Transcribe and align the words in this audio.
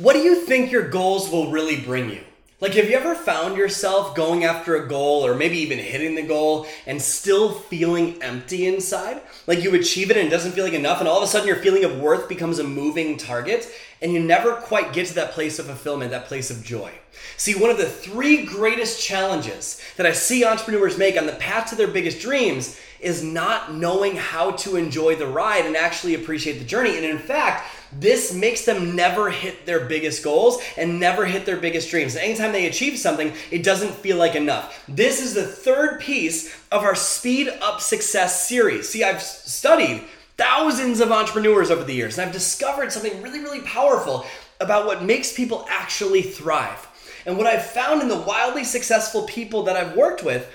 What 0.00 0.14
do 0.14 0.20
you 0.20 0.34
think 0.46 0.72
your 0.72 0.88
goals 0.88 1.28
will 1.28 1.50
really 1.50 1.78
bring 1.78 2.08
you? 2.08 2.22
Like, 2.58 2.72
have 2.72 2.88
you 2.88 2.96
ever 2.96 3.14
found 3.14 3.58
yourself 3.58 4.14
going 4.14 4.44
after 4.44 4.76
a 4.76 4.88
goal 4.88 5.26
or 5.26 5.34
maybe 5.34 5.58
even 5.58 5.78
hitting 5.78 6.14
the 6.14 6.22
goal 6.22 6.66
and 6.86 7.02
still 7.02 7.52
feeling 7.52 8.22
empty 8.22 8.66
inside? 8.66 9.20
Like, 9.46 9.62
you 9.62 9.74
achieve 9.74 10.10
it 10.10 10.16
and 10.16 10.26
it 10.26 10.30
doesn't 10.30 10.52
feel 10.52 10.64
like 10.64 10.72
enough, 10.72 11.00
and 11.00 11.08
all 11.08 11.18
of 11.18 11.22
a 11.22 11.26
sudden 11.26 11.46
your 11.46 11.56
feeling 11.56 11.84
of 11.84 11.98
worth 11.98 12.30
becomes 12.30 12.58
a 12.58 12.64
moving 12.64 13.18
target, 13.18 13.70
and 14.00 14.10
you 14.10 14.20
never 14.20 14.52
quite 14.52 14.94
get 14.94 15.06
to 15.08 15.14
that 15.16 15.32
place 15.32 15.58
of 15.58 15.66
fulfillment, 15.66 16.12
that 16.12 16.24
place 16.24 16.50
of 16.50 16.64
joy. 16.64 16.90
See, 17.36 17.54
one 17.54 17.70
of 17.70 17.76
the 17.76 17.84
three 17.84 18.46
greatest 18.46 19.02
challenges 19.02 19.82
that 19.98 20.06
I 20.06 20.12
see 20.12 20.46
entrepreneurs 20.46 20.96
make 20.96 21.18
on 21.18 21.26
the 21.26 21.32
path 21.32 21.68
to 21.70 21.76
their 21.76 21.88
biggest 21.88 22.20
dreams 22.20 22.80
is 23.00 23.22
not 23.22 23.74
knowing 23.74 24.16
how 24.16 24.52
to 24.52 24.76
enjoy 24.76 25.16
the 25.16 25.26
ride 25.26 25.66
and 25.66 25.76
actually 25.76 26.14
appreciate 26.14 26.58
the 26.58 26.64
journey. 26.64 26.96
And 26.96 27.04
in 27.04 27.18
fact, 27.18 27.66
this 27.92 28.32
makes 28.32 28.64
them 28.64 28.94
never 28.94 29.30
hit 29.30 29.66
their 29.66 29.86
biggest 29.86 30.22
goals 30.22 30.62
and 30.76 31.00
never 31.00 31.26
hit 31.26 31.44
their 31.44 31.56
biggest 31.56 31.90
dreams. 31.90 32.16
Anytime 32.16 32.52
they 32.52 32.66
achieve 32.66 32.98
something, 32.98 33.32
it 33.50 33.62
doesn't 33.62 33.92
feel 33.94 34.16
like 34.16 34.36
enough. 34.36 34.84
This 34.88 35.20
is 35.20 35.34
the 35.34 35.46
third 35.46 36.00
piece 36.00 36.54
of 36.70 36.82
our 36.82 36.94
Speed 36.94 37.48
Up 37.60 37.80
Success 37.80 38.46
series. 38.46 38.88
See, 38.88 39.02
I've 39.02 39.22
studied 39.22 40.04
thousands 40.36 41.00
of 41.00 41.10
entrepreneurs 41.10 41.70
over 41.70 41.84
the 41.84 41.94
years, 41.94 42.16
and 42.16 42.26
I've 42.26 42.32
discovered 42.32 42.92
something 42.92 43.20
really, 43.22 43.40
really 43.40 43.60
powerful 43.62 44.24
about 44.60 44.86
what 44.86 45.02
makes 45.02 45.32
people 45.32 45.66
actually 45.68 46.22
thrive. 46.22 46.86
And 47.26 47.36
what 47.36 47.46
I've 47.46 47.66
found 47.66 48.02
in 48.02 48.08
the 48.08 48.20
wildly 48.20 48.64
successful 48.64 49.24
people 49.24 49.64
that 49.64 49.76
I've 49.76 49.96
worked 49.96 50.22
with 50.22 50.48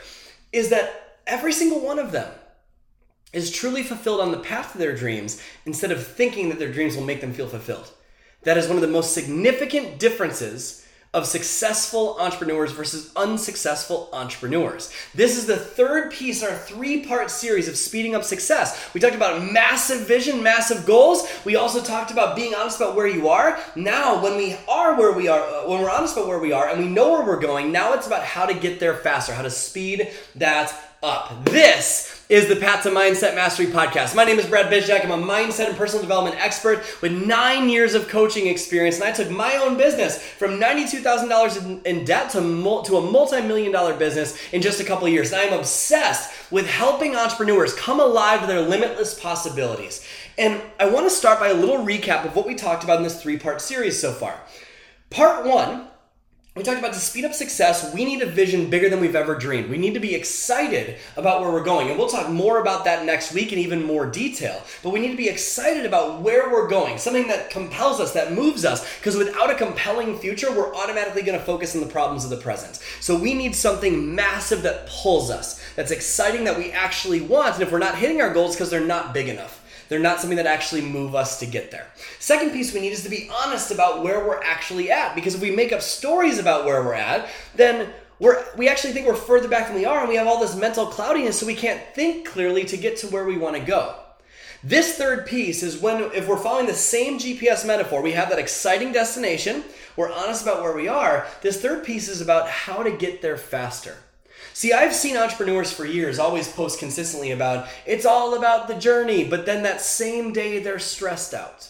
is 0.51 0.69
that 0.69 1.17
every 1.27 1.51
single 1.51 1.81
one 1.81 1.99
of 1.99 2.11
them 2.11 2.31
is 3.35 3.51
truly 3.51 3.83
fulfilled 3.83 4.21
on 4.21 4.31
the 4.31 4.39
path 4.39 4.71
to 4.71 4.77
their 4.77 4.95
dreams 4.95 5.41
instead 5.65 5.91
of 5.91 6.07
thinking 6.07 6.47
that 6.49 6.57
their 6.57 6.71
dreams 6.71 6.95
will 6.95 7.03
make 7.03 7.19
them 7.21 7.33
feel 7.33 7.47
fulfilled. 7.47 7.91
That 8.43 8.57
is 8.57 8.67
one 8.67 8.77
of 8.77 8.81
the 8.81 8.87
most 8.87 9.13
significant 9.13 9.99
differences 9.99 10.85
of 11.13 11.25
successful 11.25 12.17
entrepreneurs 12.19 12.71
versus 12.73 13.11
unsuccessful 13.15 14.09
entrepreneurs. 14.11 14.91
This 15.13 15.37
is 15.37 15.47
the 15.47 15.55
third 15.55 16.11
piece 16.11 16.43
in 16.43 16.49
our 16.49 16.57
three 16.57 17.05
part 17.05 17.31
series 17.31 17.67
of 17.67 17.77
speeding 17.77 18.15
up 18.15 18.23
success. 18.23 18.93
We 18.93 18.99
talked 18.99 19.15
about 19.15 19.51
massive 19.51 20.07
vision, 20.07 20.43
massive 20.43 20.85
goals. 20.85 21.27
We 21.45 21.55
also 21.55 21.81
talked 21.81 22.11
about 22.11 22.35
being 22.35 22.53
honest 22.53 22.81
about 22.81 22.95
where 22.95 23.07
you 23.07 23.29
are. 23.29 23.59
Now, 23.75 24.21
when 24.21 24.37
we 24.37 24.55
are 24.67 24.97
where 24.97 25.13
we 25.13 25.27
are, 25.29 25.39
uh, 25.39 25.69
when 25.69 25.81
we're 25.81 25.89
honest 25.89 26.15
about 26.15 26.27
where 26.27 26.39
we 26.39 26.51
are 26.51 26.69
and 26.69 26.81
we 26.81 26.89
know 26.89 27.11
where 27.11 27.25
we're 27.25 27.39
going, 27.39 27.71
now 27.71 27.93
it's 27.93 28.07
about 28.07 28.23
how 28.23 28.45
to 28.45 28.53
get 28.53 28.79
there 28.79 28.95
faster, 28.95 29.33
how 29.33 29.43
to 29.43 29.49
speed 29.49 30.09
that 30.35 30.73
up. 31.01 31.45
This 31.45 32.14
is 32.27 32.47
the 32.47 32.55
Path 32.55 32.81
to 32.81 32.89
Mindset 32.89 33.35
Mastery 33.35 33.67
podcast. 33.67 34.15
My 34.15 34.23
name 34.23 34.39
is 34.39 34.47
Brad 34.47 34.71
Bizjack. 34.71 35.05
I'm 35.05 35.11
a 35.11 35.23
mindset 35.23 35.67
and 35.67 35.77
personal 35.77 36.01
development 36.01 36.43
expert 36.43 36.83
with 36.99 37.11
nine 37.11 37.69
years 37.69 37.93
of 37.93 38.07
coaching 38.07 38.47
experience, 38.47 38.95
and 38.95 39.03
I 39.03 39.11
took 39.11 39.29
my 39.29 39.57
own 39.57 39.77
business 39.77 40.17
from 40.17 40.59
$92,000 40.59 41.85
in 41.85 42.03
debt 42.03 42.31
to, 42.31 42.39
to 42.39 42.97
a 42.97 43.11
multi 43.11 43.41
million 43.41 43.71
dollar 43.71 43.95
business 43.95 44.39
in 44.51 44.63
just 44.63 44.79
a 44.79 44.83
couple 44.83 45.07
years. 45.07 45.33
And 45.33 45.41
I 45.41 45.43
am 45.43 45.59
obsessed 45.59 46.51
with 46.51 46.65
helping 46.67 47.15
entrepreneurs 47.15 47.75
come 47.75 47.99
alive 47.99 48.41
to 48.41 48.47
their 48.47 48.61
limitless 48.61 49.19
possibilities. 49.19 50.03
And 50.39 50.63
I 50.79 50.89
want 50.89 51.05
to 51.05 51.11
start 51.11 51.39
by 51.39 51.49
a 51.49 51.53
little 51.53 51.85
recap 51.85 52.25
of 52.25 52.35
what 52.35 52.47
we 52.47 52.55
talked 52.55 52.83
about 52.83 52.97
in 52.97 53.03
this 53.03 53.21
three 53.21 53.37
part 53.37 53.61
series 53.61 54.01
so 54.01 54.11
far. 54.11 54.39
Part 55.11 55.45
one 55.45 55.89
we 56.55 56.63
talked 56.63 56.79
about 56.79 56.93
to 56.93 56.99
speed 56.99 57.25
up 57.25 57.33
success, 57.33 57.93
we 57.93 58.05
need 58.05 58.21
a 58.21 58.25
vision 58.25 58.69
bigger 58.69 58.87
than 58.87 59.01
we've 59.01 59.15
ever 59.15 59.35
dreamed. 59.35 59.69
We 59.69 59.77
need 59.77 59.93
to 59.93 59.99
be 59.99 60.15
excited 60.15 60.95
about 61.17 61.41
where 61.41 61.51
we're 61.51 61.65
going. 61.65 61.89
And 61.89 61.99
we'll 61.99 62.07
talk 62.07 62.29
more 62.29 62.61
about 62.61 62.85
that 62.85 63.05
next 63.05 63.33
week 63.33 63.51
in 63.51 63.59
even 63.59 63.83
more 63.83 64.05
detail. 64.05 64.63
But 64.81 64.91
we 64.91 65.01
need 65.01 65.11
to 65.11 65.17
be 65.17 65.27
excited 65.27 65.85
about 65.85 66.21
where 66.21 66.49
we're 66.49 66.69
going, 66.69 66.97
something 66.97 67.27
that 67.27 67.49
compels 67.49 67.99
us, 67.99 68.13
that 68.13 68.31
moves 68.31 68.63
us. 68.63 68.97
Because 68.99 69.17
without 69.17 69.49
a 69.49 69.55
compelling 69.55 70.17
future, 70.17 70.49
we're 70.49 70.73
automatically 70.73 71.23
going 71.23 71.37
to 71.37 71.43
focus 71.43 71.75
on 71.75 71.81
the 71.81 71.91
problems 71.91 72.23
of 72.23 72.29
the 72.29 72.37
present. 72.37 72.81
So 73.01 73.19
we 73.19 73.33
need 73.33 73.53
something 73.53 74.15
massive 74.15 74.61
that 74.61 74.87
pulls 74.87 75.29
us, 75.29 75.61
that's 75.75 75.91
exciting, 75.91 76.45
that 76.45 76.57
we 76.57 76.71
actually 76.71 77.19
want. 77.19 77.55
And 77.55 77.63
if 77.63 77.71
we're 77.73 77.79
not 77.79 77.97
hitting 77.97 78.21
our 78.21 78.33
goals, 78.33 78.55
because 78.55 78.69
they're 78.69 78.79
not 78.79 79.13
big 79.13 79.27
enough. 79.27 79.64
They're 79.89 79.99
not 79.99 80.19
something 80.19 80.37
that 80.37 80.47
actually 80.47 80.81
move 80.81 81.15
us 81.15 81.39
to 81.39 81.45
get 81.45 81.71
there. 81.71 81.87
Second 82.19 82.51
piece 82.51 82.73
we 82.73 82.81
need 82.81 82.93
is 82.93 83.03
to 83.03 83.09
be 83.09 83.29
honest 83.43 83.71
about 83.71 84.03
where 84.03 84.25
we're 84.25 84.41
actually 84.43 84.91
at. 84.91 85.15
Because 85.15 85.35
if 85.35 85.41
we 85.41 85.51
make 85.51 85.71
up 85.71 85.81
stories 85.81 86.39
about 86.39 86.65
where 86.65 86.83
we're 86.83 86.93
at, 86.93 87.29
then 87.55 87.89
we're, 88.19 88.43
we 88.55 88.69
actually 88.69 88.93
think 88.93 89.07
we're 89.07 89.15
further 89.15 89.47
back 89.47 89.67
than 89.67 89.75
we 89.75 89.85
are, 89.85 89.99
and 89.99 90.09
we 90.09 90.15
have 90.15 90.27
all 90.27 90.39
this 90.39 90.55
mental 90.55 90.85
cloudiness, 90.85 91.39
so 91.39 91.45
we 91.45 91.55
can't 91.55 91.81
think 91.93 92.25
clearly 92.27 92.63
to 92.65 92.77
get 92.77 92.97
to 92.97 93.07
where 93.07 93.25
we 93.25 93.37
want 93.37 93.55
to 93.57 93.61
go. 93.61 93.95
This 94.63 94.97
third 94.97 95.27
piece 95.27 95.61
is 95.61 95.77
when, 95.77 96.01
if 96.13 96.27
we're 96.27 96.37
following 96.37 96.65
the 96.65 96.73
same 96.73 97.19
GPS 97.19 97.67
metaphor, 97.67 98.01
we 98.01 98.13
have 98.13 98.29
that 98.29 98.39
exciting 98.39 98.91
destination, 98.93 99.63
we're 99.95 100.11
honest 100.11 100.43
about 100.43 100.61
where 100.61 100.75
we 100.75 100.87
are. 100.87 101.27
This 101.41 101.61
third 101.61 101.83
piece 101.83 102.07
is 102.07 102.21
about 102.21 102.49
how 102.49 102.83
to 102.83 102.89
get 102.89 103.21
there 103.21 103.37
faster. 103.37 103.97
See, 104.55 104.71
I've 104.71 104.95
seen 104.95 105.17
entrepreneurs 105.17 105.73
for 105.73 105.83
years 105.83 106.17
always 106.17 106.47
post 106.47 106.79
consistently 106.79 107.31
about 107.31 107.67
it's 107.85 108.05
all 108.05 108.37
about 108.37 108.69
the 108.69 108.75
journey, 108.75 109.25
but 109.25 109.45
then 109.45 109.63
that 109.63 109.81
same 109.81 110.31
day 110.31 110.59
they're 110.59 110.79
stressed 110.79 111.33
out. 111.33 111.69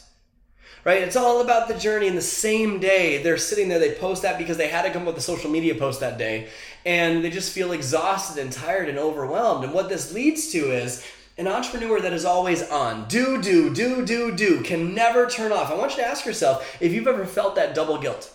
Right? 0.84 1.02
It's 1.02 1.16
all 1.16 1.42
about 1.42 1.68
the 1.68 1.74
journey, 1.74 2.08
and 2.08 2.16
the 2.16 2.22
same 2.22 2.80
day 2.80 3.24
they're 3.24 3.40
sitting 3.40 3.70
there, 3.70 3.80
they 3.80 3.96
post 3.96 4.22
that 4.22 4.38
because 4.38 4.58
they 4.58 4.68
had 4.68 4.84
to 4.84 4.92
come 4.92 5.02
up 5.02 5.08
with 5.08 5.18
a 5.18 5.22
social 5.22 5.50
media 5.50 5.74
post 5.74 6.00
that 6.02 6.20
day, 6.20 6.50
and 6.86 7.24
they 7.24 7.32
just 7.32 7.54
feel 7.54 7.72
exhausted 7.72 8.40
and 8.40 8.52
tired 8.52 8.88
and 8.88 9.00
overwhelmed. 9.00 9.64
And 9.64 9.74
what 9.74 9.90
this 9.90 10.14
leads 10.14 10.52
to 10.52 10.72
is 10.72 11.04
an 11.40 11.48
entrepreneur 11.48 12.00
that 12.00 12.14
is 12.14 12.24
always 12.24 12.70
on, 12.70 13.08
do, 13.08 13.42
do, 13.42 13.74
do, 13.74 14.06
do, 14.06 14.36
do, 14.36 14.62
can 14.62 14.94
never 14.94 15.26
turn 15.26 15.52
off. 15.52 15.72
I 15.72 15.76
want 15.76 15.94
you 15.94 16.04
to 16.04 16.08
ask 16.08 16.24
yourself 16.24 16.78
if 16.80 16.94
you've 16.94 17.08
ever 17.08 17.26
felt 17.26 17.56
that 17.56 17.74
double 17.74 17.98
guilt 17.98 18.32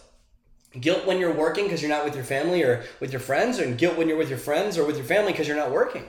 guilt 0.78 1.06
when 1.06 1.18
you're 1.18 1.34
working 1.34 1.64
because 1.64 1.82
you're 1.82 1.90
not 1.90 2.04
with 2.04 2.14
your 2.14 2.24
family 2.24 2.62
or 2.62 2.84
with 3.00 3.12
your 3.12 3.20
friends, 3.20 3.58
or 3.58 3.70
guilt 3.72 3.96
when 3.96 4.08
you're 4.08 4.16
with 4.16 4.28
your 4.28 4.38
friends 4.38 4.78
or 4.78 4.84
with 4.84 4.96
your 4.96 5.04
family 5.04 5.32
because 5.32 5.48
you're 5.48 5.56
not 5.56 5.72
working. 5.72 6.04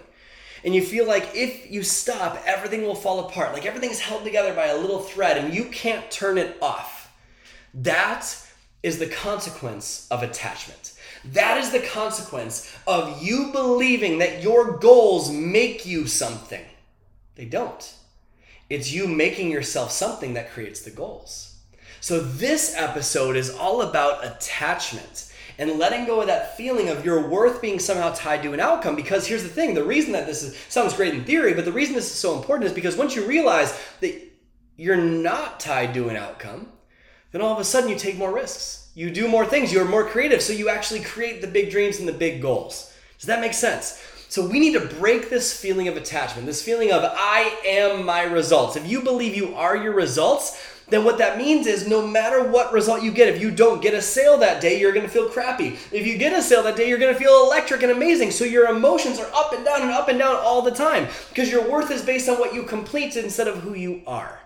And 0.63 0.75
you 0.75 0.83
feel 0.83 1.07
like 1.07 1.31
if 1.33 1.71
you 1.71 1.81
stop, 1.81 2.41
everything 2.45 2.83
will 2.83 2.95
fall 2.95 3.21
apart. 3.21 3.53
Like 3.53 3.65
everything's 3.65 3.99
held 3.99 4.23
together 4.23 4.53
by 4.53 4.67
a 4.67 4.77
little 4.77 4.99
thread 4.99 5.37
and 5.37 5.53
you 5.53 5.65
can't 5.65 6.09
turn 6.11 6.37
it 6.37 6.57
off. 6.61 7.11
That 7.73 8.27
is 8.83 8.99
the 8.99 9.07
consequence 9.07 10.07
of 10.11 10.21
attachment. 10.21 10.93
That 11.25 11.57
is 11.57 11.71
the 11.71 11.79
consequence 11.79 12.75
of 12.87 13.21
you 13.21 13.51
believing 13.51 14.19
that 14.19 14.41
your 14.41 14.77
goals 14.77 15.31
make 15.31 15.85
you 15.85 16.07
something. 16.07 16.65
They 17.35 17.45
don't. 17.45 17.93
It's 18.69 18.91
you 18.91 19.07
making 19.07 19.51
yourself 19.51 19.91
something 19.91 20.33
that 20.33 20.51
creates 20.51 20.81
the 20.81 20.91
goals. 20.91 21.50
So, 22.01 22.19
this 22.19 22.73
episode 22.75 23.35
is 23.35 23.51
all 23.51 23.83
about 23.83 24.25
attachment 24.25 25.31
and 25.59 25.77
letting 25.77 26.05
go 26.05 26.19
of 26.19 26.27
that 26.27 26.57
feeling 26.57 26.89
of 26.89 27.05
your 27.05 27.29
worth 27.29 27.61
being 27.61 27.77
somehow 27.77 28.11
tied 28.15 28.41
to 28.41 28.53
an 28.53 28.59
outcome. 28.59 28.95
Because 28.95 29.27
here's 29.27 29.43
the 29.43 29.49
thing 29.49 29.75
the 29.75 29.83
reason 29.83 30.11
that 30.13 30.25
this 30.25 30.41
is, 30.41 30.57
sounds 30.67 30.95
great 30.95 31.13
in 31.13 31.23
theory, 31.23 31.53
but 31.53 31.63
the 31.63 31.71
reason 31.71 31.93
this 31.93 32.07
is 32.09 32.19
so 32.19 32.35
important 32.35 32.67
is 32.67 32.73
because 32.73 32.97
once 32.97 33.15
you 33.15 33.23
realize 33.27 33.79
that 33.99 34.19
you're 34.77 34.97
not 34.97 35.59
tied 35.59 35.93
to 35.93 36.09
an 36.09 36.15
outcome, 36.15 36.69
then 37.31 37.41
all 37.41 37.53
of 37.53 37.59
a 37.59 37.63
sudden 37.63 37.87
you 37.87 37.95
take 37.95 38.17
more 38.17 38.33
risks. 38.33 38.89
You 38.95 39.11
do 39.11 39.27
more 39.27 39.45
things, 39.45 39.71
you're 39.71 39.85
more 39.85 40.05
creative, 40.05 40.41
so 40.41 40.53
you 40.53 40.69
actually 40.69 41.01
create 41.01 41.41
the 41.41 41.47
big 41.47 41.69
dreams 41.69 41.99
and 41.99 42.07
the 42.07 42.13
big 42.13 42.41
goals. 42.41 42.91
Does 43.19 43.27
that 43.27 43.41
make 43.41 43.53
sense? 43.53 44.03
So 44.27 44.47
we 44.47 44.59
need 44.59 44.73
to 44.73 44.87
break 44.95 45.29
this 45.29 45.55
feeling 45.55 45.87
of 45.87 45.97
attachment, 45.97 46.47
this 46.47 46.63
feeling 46.63 46.91
of 46.91 47.03
I 47.03 47.59
am 47.65 48.05
my 48.05 48.23
results. 48.23 48.75
If 48.75 48.89
you 48.89 49.01
believe 49.01 49.35
you 49.35 49.53
are 49.55 49.75
your 49.77 49.93
results, 49.93 50.57
then 50.91 51.05
what 51.05 51.19
that 51.19 51.37
means 51.37 51.67
is 51.67 51.87
no 51.87 52.05
matter 52.05 52.43
what 52.43 52.73
result 52.73 53.01
you 53.01 53.13
get, 53.13 53.33
if 53.33 53.41
you 53.41 53.49
don't 53.49 53.81
get 53.81 53.93
a 53.93 54.01
sale 54.01 54.37
that 54.39 54.59
day, 54.59 54.77
you're 54.77 54.91
going 54.91 55.05
to 55.05 55.11
feel 55.11 55.29
crappy. 55.29 55.77
If 55.89 56.05
you 56.05 56.17
get 56.17 56.37
a 56.37 56.41
sale 56.41 56.63
that 56.63 56.75
day, 56.75 56.89
you're 56.89 56.99
going 56.99 57.13
to 57.13 57.19
feel 57.19 57.45
electric 57.45 57.81
and 57.81 57.93
amazing. 57.93 58.31
So 58.31 58.43
your 58.43 58.67
emotions 58.67 59.17
are 59.17 59.31
up 59.33 59.53
and 59.53 59.63
down 59.63 59.83
and 59.83 59.91
up 59.91 60.09
and 60.09 60.19
down 60.19 60.35
all 60.35 60.61
the 60.61 60.71
time 60.71 61.07
because 61.29 61.49
your 61.49 61.71
worth 61.71 61.91
is 61.91 62.01
based 62.01 62.27
on 62.27 62.37
what 62.39 62.53
you 62.53 62.63
complete 62.63 63.15
instead 63.15 63.47
of 63.47 63.61
who 63.61 63.73
you 63.73 64.01
are. 64.05 64.37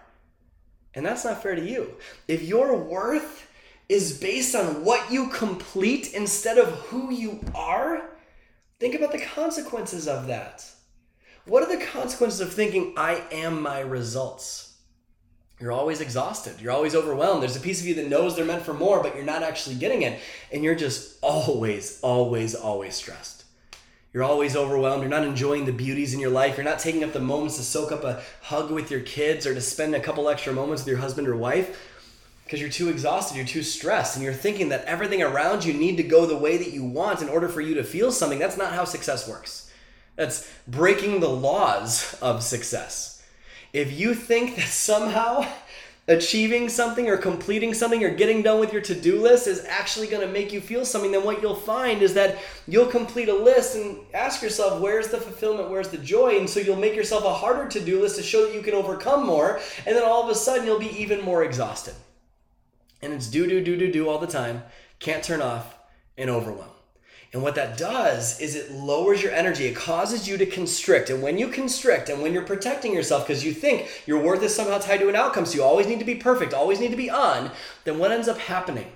And 0.94 1.04
that's 1.04 1.26
not 1.26 1.42
fair 1.42 1.56
to 1.56 1.68
you. 1.68 1.96
If 2.28 2.44
your 2.44 2.78
worth 2.78 3.52
is 3.90 4.20
based 4.20 4.54
on 4.54 4.86
what 4.86 5.12
you 5.12 5.30
complete 5.30 6.14
instead 6.14 6.60
of 6.60 6.68
who 6.68 7.12
you 7.12 7.44
are, 7.56 8.04
think 8.80 8.94
about 8.94 9.14
the 9.14 9.26
consequences 9.34 10.08
of 10.08 10.28
that. 10.28 10.64
What 11.46 11.64
are 11.64 11.76
the 11.76 11.84
consequences 11.84 12.40
of 12.40 12.54
thinking, 12.54 12.94
I 12.98 13.24
am 13.32 13.64
my 13.64 13.80
results? 13.80 14.65
You're 15.66 15.74
always 15.74 16.00
exhausted. 16.00 16.62
You're 16.62 16.74
always 16.74 16.94
overwhelmed. 16.94 17.42
There's 17.42 17.56
a 17.56 17.60
piece 17.60 17.82
of 17.82 17.88
you 17.88 17.96
that 17.96 18.08
knows 18.08 18.36
they're 18.36 18.46
meant 18.46 18.62
for 18.62 18.76
more, 18.76 19.02
but 19.02 19.16
you're 19.16 19.26
not 19.26 19.42
actually 19.42 19.74
getting 19.74 20.04
it. 20.04 20.20
And 20.54 20.64
you're 20.64 20.76
just 20.76 21.18
always, 21.24 22.00
always, 22.04 22.54
always 22.54 22.94
stressed. 22.94 23.46
You're 24.14 24.22
always 24.22 24.56
overwhelmed. 24.56 25.02
You're 25.02 25.10
not 25.10 25.24
enjoying 25.24 25.66
the 25.66 25.72
beauties 25.72 26.14
in 26.14 26.20
your 26.20 26.30
life. 26.30 26.56
You're 26.56 26.66
not 26.66 26.78
taking 26.78 27.04
up 27.04 27.14
the 27.14 27.20
moments 27.20 27.58
to 27.58 27.64
soak 27.64 27.92
up 27.92 28.04
a 28.04 28.22
hug 28.44 28.70
with 28.70 28.92
your 28.92 29.00
kids 29.00 29.48
or 29.48 29.56
to 29.56 29.60
spend 29.60 29.96
a 29.96 30.00
couple 30.00 30.30
extra 30.30 30.54
moments 30.54 30.84
with 30.84 30.90
your 30.90 31.00
husband 31.00 31.28
or 31.28 31.36
wife 31.36 31.92
because 32.44 32.62
you're 32.62 32.70
too 32.70 32.90
exhausted, 32.90 33.36
you're 33.36 33.44
too 33.48 33.64
stressed, 33.64 34.16
and 34.16 34.24
you're 34.24 34.34
thinking 34.34 34.70
that 34.70 34.86
everything 34.86 35.24
around 35.24 35.66
you 35.66 35.74
need 35.74 35.98
to 35.98 36.04
go 36.04 36.28
the 36.28 36.38
way 36.38 36.58
that 36.58 36.74
you 36.74 36.84
want 36.84 37.24
in 37.24 37.28
order 37.28 37.50
for 37.50 37.60
you 37.60 37.74
to 37.74 37.84
feel 37.84 38.12
something. 38.12 38.38
That's 38.38 38.56
not 38.56 38.74
how 38.74 38.86
success 38.86 39.28
works. 39.28 39.72
That's 40.16 40.48
breaking 40.68 41.22
the 41.22 41.30
laws 41.30 42.16
of 42.22 42.44
success 42.44 43.15
if 43.76 43.92
you 44.00 44.16
think 44.16 44.56
that 44.56 44.68
somehow 44.68 45.46
achieving 46.08 46.70
something 46.70 47.10
or 47.10 47.18
completing 47.18 47.74
something 47.74 48.04
or 48.06 48.10
getting 48.10 48.42
done 48.42 48.60
with 48.60 48.72
your 48.72 48.82
to-do 48.82 49.20
list 49.20 49.48
is 49.48 49.66
actually 49.66 50.08
going 50.08 50.26
to 50.26 50.32
make 50.32 50.54
you 50.54 50.62
feel 50.62 50.86
something 50.86 51.12
then 51.12 51.26
what 51.26 51.42
you'll 51.42 51.56
find 51.56 52.02
is 52.02 52.14
that 52.14 52.38
you'll 52.68 52.86
complete 52.86 53.28
a 53.28 53.34
list 53.34 53.76
and 53.76 53.98
ask 54.14 54.42
yourself 54.42 54.82
where's 54.82 55.10
the 55.10 55.18
fulfillment? 55.18 55.70
Where's 55.70 55.90
the 55.90 55.98
joy? 55.98 56.38
And 56.38 56.50
so 56.50 56.60
you'll 56.60 56.78
make 56.78 56.96
yourself 56.96 57.26
a 57.26 57.34
harder 57.34 57.68
to-do 57.68 58.00
list 58.00 58.16
to 58.16 58.24
show 58.24 58.46
that 58.46 58.54
you 58.54 58.62
can 58.62 58.76
overcome 58.76 59.26
more 59.26 59.60
and 59.86 59.96
then 59.96 60.04
all 60.04 60.24
of 60.24 60.30
a 60.30 60.36
sudden 60.36 60.66
you'll 60.66 60.80
be 60.80 61.02
even 61.02 61.22
more 61.22 61.44
exhausted. 61.44 61.96
And 63.02 63.12
it's 63.12 63.28
do 63.28 63.46
do 63.46 63.62
do 63.62 63.76
do 63.76 63.92
do 63.92 64.08
all 64.08 64.20
the 64.20 64.28
time. 64.28 64.64
Can't 65.00 65.24
turn 65.24 65.42
off 65.42 65.76
and 66.18 66.30
overwhelm 66.30 66.75
and 67.36 67.44
what 67.44 67.56
that 67.56 67.78
does 67.78 68.40
is 68.40 68.56
it 68.56 68.72
lowers 68.72 69.22
your 69.22 69.34
energy. 69.34 69.66
It 69.66 69.76
causes 69.76 70.26
you 70.26 70.38
to 70.38 70.46
constrict. 70.46 71.10
And 71.10 71.22
when 71.22 71.38
you 71.38 71.50
constrict 71.50 72.08
and 72.08 72.22
when 72.22 72.32
you're 72.32 72.44
protecting 72.44 72.94
yourself 72.94 73.28
because 73.28 73.44
you 73.44 73.52
think 73.52 73.90
your 74.06 74.22
worth 74.22 74.42
is 74.42 74.56
somehow 74.56 74.78
tied 74.78 75.02
to 75.02 75.10
an 75.10 75.18
outcome, 75.18 75.46
so 75.46 75.56
you 75.56 75.62
always 75.62 75.86
need 75.86 76.00
to 76.00 76.06
be 76.06 76.16
perfect, 76.16 76.54
always 76.54 76.80
need 76.80 76.92
to 76.92 76.96
be 76.96 77.10
on, 77.10 77.52
then 77.84 78.00
what 78.00 78.14
ends 78.14 78.30
up 78.30 78.38
happening? 78.38 78.90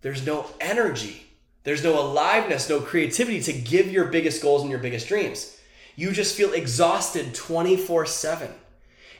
There's 0.00 0.26
no 0.26 0.46
energy. 0.60 1.28
There's 1.62 1.84
no 1.84 2.00
aliveness, 2.02 2.68
no 2.68 2.80
creativity 2.80 3.40
to 3.42 3.52
give 3.52 3.92
your 3.92 4.06
biggest 4.06 4.42
goals 4.42 4.62
and 4.62 4.70
your 4.72 4.80
biggest 4.80 5.06
dreams. 5.06 5.56
You 5.94 6.10
just 6.10 6.34
feel 6.34 6.54
exhausted 6.54 7.32
24 7.32 8.06
7. 8.06 8.50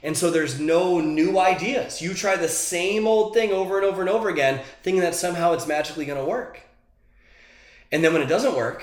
And 0.02 0.16
so 0.16 0.32
there's 0.32 0.58
no 0.58 1.00
new 1.00 1.38
ideas. 1.38 2.02
You 2.02 2.12
try 2.12 2.34
the 2.34 2.48
same 2.48 3.06
old 3.06 3.34
thing 3.34 3.52
over 3.52 3.76
and 3.76 3.86
over 3.86 4.00
and 4.00 4.10
over 4.10 4.28
again, 4.28 4.62
thinking 4.82 5.02
that 5.02 5.14
somehow 5.14 5.52
it's 5.52 5.68
magically 5.68 6.06
going 6.06 6.18
to 6.18 6.24
work. 6.24 6.60
And 7.92 8.02
then 8.02 8.12
when 8.12 8.22
it 8.22 8.28
doesn't 8.28 8.56
work, 8.56 8.82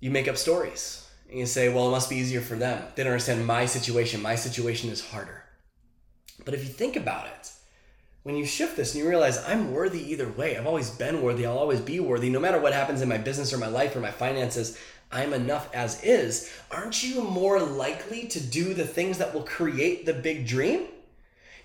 you 0.00 0.10
make 0.10 0.28
up 0.28 0.36
stories. 0.36 1.06
And 1.28 1.38
you 1.38 1.46
say, 1.46 1.68
well, 1.68 1.88
it 1.88 1.90
must 1.90 2.08
be 2.08 2.16
easier 2.16 2.40
for 2.40 2.54
them. 2.54 2.82
They 2.94 3.02
don't 3.02 3.12
understand 3.12 3.46
my 3.46 3.66
situation. 3.66 4.22
My 4.22 4.36
situation 4.36 4.88
is 4.88 5.10
harder. 5.10 5.42
But 6.44 6.54
if 6.54 6.62
you 6.62 6.70
think 6.70 6.96
about 6.96 7.26
it, 7.26 7.52
when 8.22 8.36
you 8.36 8.46
shift 8.46 8.76
this 8.76 8.94
and 8.94 9.02
you 9.02 9.08
realize 9.08 9.44
I'm 9.46 9.72
worthy 9.72 10.12
either 10.12 10.28
way, 10.28 10.56
I've 10.56 10.66
always 10.66 10.90
been 10.90 11.20
worthy, 11.20 11.46
I'll 11.46 11.58
always 11.58 11.80
be 11.80 12.00
worthy, 12.00 12.30
no 12.30 12.40
matter 12.40 12.60
what 12.60 12.72
happens 12.72 13.02
in 13.02 13.08
my 13.08 13.18
business 13.18 13.52
or 13.52 13.58
my 13.58 13.68
life 13.68 13.96
or 13.96 14.00
my 14.00 14.10
finances, 14.10 14.78
I'm 15.10 15.32
enough 15.32 15.74
as 15.74 16.02
is, 16.04 16.52
aren't 16.70 17.02
you 17.02 17.22
more 17.22 17.60
likely 17.60 18.26
to 18.28 18.40
do 18.40 18.74
the 18.74 18.86
things 18.86 19.18
that 19.18 19.34
will 19.34 19.42
create 19.42 20.06
the 20.06 20.12
big 20.12 20.46
dream? 20.46 20.86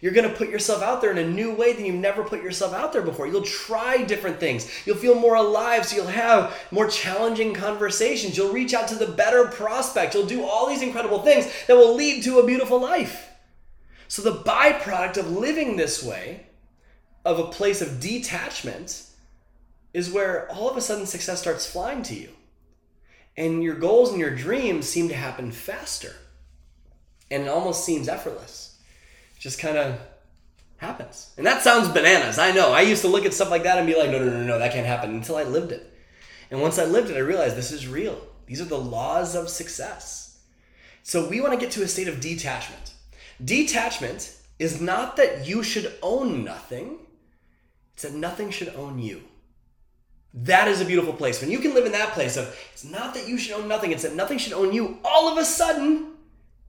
You're 0.04 0.12
going 0.12 0.30
to 0.30 0.36
put 0.36 0.50
yourself 0.50 0.84
out 0.84 1.00
there 1.00 1.12
in 1.12 1.18
a 1.18 1.26
new 1.26 1.54
way 1.54 1.72
than 1.72 1.86
you've 1.86 1.96
never 1.96 2.26
put 2.26 2.44
yourself 2.44 2.74
out 2.74 2.92
there 2.92 3.02
before. 3.02 3.26
You'll 3.26 3.42
try 3.42 4.04
different 4.04 4.38
things. 4.38 4.70
You'll 4.86 4.98
feel 4.98 5.16
more 5.16 5.36
alive, 5.36 5.86
so 5.86 5.96
you'll 5.96 6.08
have 6.08 6.54
more 6.72 6.90
challenging 6.90 7.54
conversations. 7.54 8.36
You'll 8.36 8.52
reach 8.52 8.74
out 8.74 8.90
to 8.90 8.96
the 8.96 9.08
better 9.08 9.46
prospect. 9.46 10.14
You'll 10.14 10.26
do 10.26 10.44
all 10.44 10.68
these 10.68 10.82
incredible 10.82 11.20
things 11.20 11.50
that 11.68 11.78
will 11.78 11.96
lead 11.96 12.22
to 12.24 12.40
a 12.40 12.46
beautiful 12.46 12.82
life. 12.82 13.30
So, 14.10 14.22
the 14.22 14.44
byproduct 14.44 15.16
of 15.16 15.32
living 15.32 15.78
this 15.78 16.04
way, 16.04 16.48
of 17.24 17.40
a 17.40 17.48
place 17.48 17.82
of 17.82 18.02
detachment, 18.02 19.04
is 19.94 20.12
where 20.12 20.52
all 20.52 20.70
of 20.70 20.76
a 20.76 20.82
sudden 20.82 21.06
success 21.06 21.40
starts 21.40 21.66
flying 21.66 22.04
to 22.04 22.14
you. 22.14 22.32
And 23.38 23.64
your 23.64 23.76
goals 23.76 24.12
and 24.12 24.20
your 24.20 24.36
dreams 24.36 24.90
seem 24.90 25.08
to 25.08 25.16
happen 25.16 25.54
faster. 25.54 26.14
And 27.32 27.44
it 27.44 27.48
almost 27.48 27.86
seems 27.86 28.10
effortless 28.10 28.73
just 29.44 29.60
kind 29.60 29.78
of 29.78 30.00
happens. 30.78 31.34
And 31.36 31.46
that 31.46 31.64
sounds 31.64 31.90
bananas. 31.90 32.40
I 32.40 32.52
know. 32.52 32.72
I 32.72 32.80
used 32.80 33.02
to 33.02 33.10
look 33.10 33.26
at 33.26 33.34
stuff 33.34 33.52
like 33.52 33.64
that 33.64 33.78
and 33.78 33.86
be 33.86 33.94
like, 33.94 34.10
no, 34.10 34.18
no, 34.18 34.32
no, 34.32 34.42
no, 34.42 34.58
that 34.58 34.72
can't 34.72 34.88
happen 34.88 35.14
until 35.14 35.36
I 35.36 35.44
lived 35.44 35.74
it. 35.74 35.94
And 36.50 36.62
once 36.62 36.80
I 36.80 36.86
lived 36.86 37.10
it, 37.10 37.18
I 37.18 37.20
realized 37.20 37.58
this 37.58 37.74
is 37.74 37.86
real. 37.86 38.26
These 38.46 38.62
are 38.62 38.66
the 38.66 38.80
laws 38.80 39.36
of 39.36 39.50
success. 39.50 40.40
So 41.04 41.28
we 41.28 41.42
want 41.42 41.52
to 41.54 41.60
get 41.60 41.72
to 41.72 41.84
a 41.84 41.90
state 41.90 42.08
of 42.08 42.22
detachment. 42.22 42.94
Detachment 43.44 44.34
is 44.60 44.80
not 44.80 45.18
that 45.18 45.46
you 45.46 45.62
should 45.62 45.94
own 46.02 46.46
nothing, 46.46 47.00
it's 47.96 48.04
that 48.04 48.14
nothing 48.14 48.50
should 48.50 48.74
own 48.76 48.98
you. 48.98 49.24
That 50.34 50.70
is 50.70 50.80
a 50.80 50.86
beautiful 50.86 51.12
place. 51.14 51.42
When 51.42 51.52
you 51.52 51.60
can 51.60 51.74
live 51.74 51.86
in 51.86 51.92
that 51.92 52.14
place 52.14 52.38
of 52.38 52.58
it's 52.72 52.86
not 52.86 53.14
that 53.16 53.28
you 53.28 53.38
should 53.38 53.60
own 53.60 53.68
nothing, 53.68 53.92
it's 53.92 54.04
that 54.04 54.16
nothing 54.16 54.38
should 54.38 54.54
own 54.54 54.72
you, 54.72 55.00
all 55.04 55.28
of 55.28 55.38
a 55.38 55.44
sudden, 55.44 56.14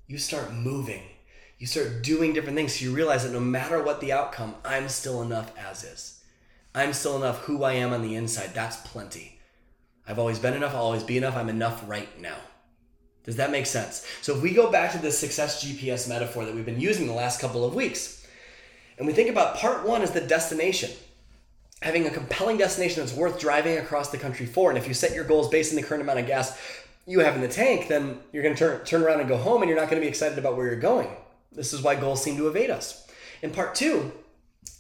you 0.09 0.19
start 0.19 0.53
moving 0.53 1.03
you 1.59 1.67
start 1.67 2.03
doing 2.03 2.33
different 2.33 2.56
things 2.56 2.79
so 2.79 2.85
you 2.85 2.95
realize 2.95 3.25
that 3.25 3.33
no 3.33 3.41
matter 3.41 3.83
what 3.83 4.01
the 4.01 4.12
outcome, 4.12 4.55
I'm 4.65 4.89
still 4.89 5.23
enough 5.23 5.53
as 5.56 5.85
is. 5.85 6.23
I'm 6.75 6.93
still 6.93 7.17
enough 7.17 7.41
who 7.41 7.62
I 7.62 7.75
am 7.75 7.93
on 7.93 8.03
the 8.03 8.17
inside. 8.17 8.51
That's 8.53 8.77
plenty. 8.77 9.39
I've 10.06 10.19
always 10.19 10.39
been 10.39 10.55
enough, 10.55 10.75
I'll 10.75 10.83
always 10.83 11.05
be 11.05 11.17
enough. 11.17 11.37
I'm 11.37 11.49
enough 11.49 11.83
right 11.87 12.21
now. 12.21 12.37
Does 13.25 13.37
that 13.37 13.51
make 13.51 13.67
sense? 13.67 14.06
So 14.21 14.37
if 14.37 14.43
we 14.43 14.53
go 14.53 14.71
back 14.71 14.93
to 14.93 14.99
the 14.99 15.11
success 15.11 15.65
GPS 15.65 16.09
metaphor 16.09 16.45
that 16.45 16.55
we've 16.55 16.67
been 16.67 16.81
using 16.81 17.06
the 17.06 17.15
last 17.15 17.41
couple 17.41 17.65
of 17.65 17.75
weeks, 17.75 18.27
and 18.99 19.06
we 19.06 19.12
think 19.12 19.31
about 19.31 19.56
part 19.56 19.87
one 19.87 20.03
as 20.03 20.11
the 20.11 20.21
destination, 20.21 20.91
having 21.81 22.06
a 22.06 22.11
compelling 22.11 22.59
destination 22.59 23.01
that's 23.01 23.15
worth 23.15 23.41
driving 23.41 23.79
across 23.79 24.11
the 24.11 24.19
country 24.19 24.47
for. 24.47 24.71
And 24.71 24.79
if 24.79 24.87
you 24.87 24.95
set 24.95 25.15
your 25.15 25.25
goals 25.25 25.49
based 25.49 25.73
on 25.73 25.77
the 25.77 25.83
current 25.83 26.03
amount 26.03 26.19
of 26.19 26.27
gas 26.27 26.59
you 27.06 27.21
have 27.21 27.35
in 27.35 27.41
the 27.41 27.49
tank, 27.49 27.89
then 27.89 28.19
you're 28.33 28.43
going 28.43 28.55
to 28.55 28.59
turn, 28.59 28.85
turn 28.85 29.03
around 29.03 29.21
and 29.21 29.29
go 29.29 29.37
home 29.37 29.62
and 29.62 29.69
you're 29.69 29.79
not 29.79 29.89
going 29.89 30.01
to 30.01 30.05
be 30.05 30.09
excited 30.09 30.39
about 30.39 30.56
where 30.56 30.67
you're 30.67 30.77
going. 30.77 31.09
This 31.55 31.73
is 31.73 31.83
why 31.83 31.95
goals 31.95 32.23
seem 32.23 32.37
to 32.37 32.49
evade 32.49 32.71
us. 32.71 33.06
In 33.43 33.51
part 33.51 33.75
two, 33.75 34.12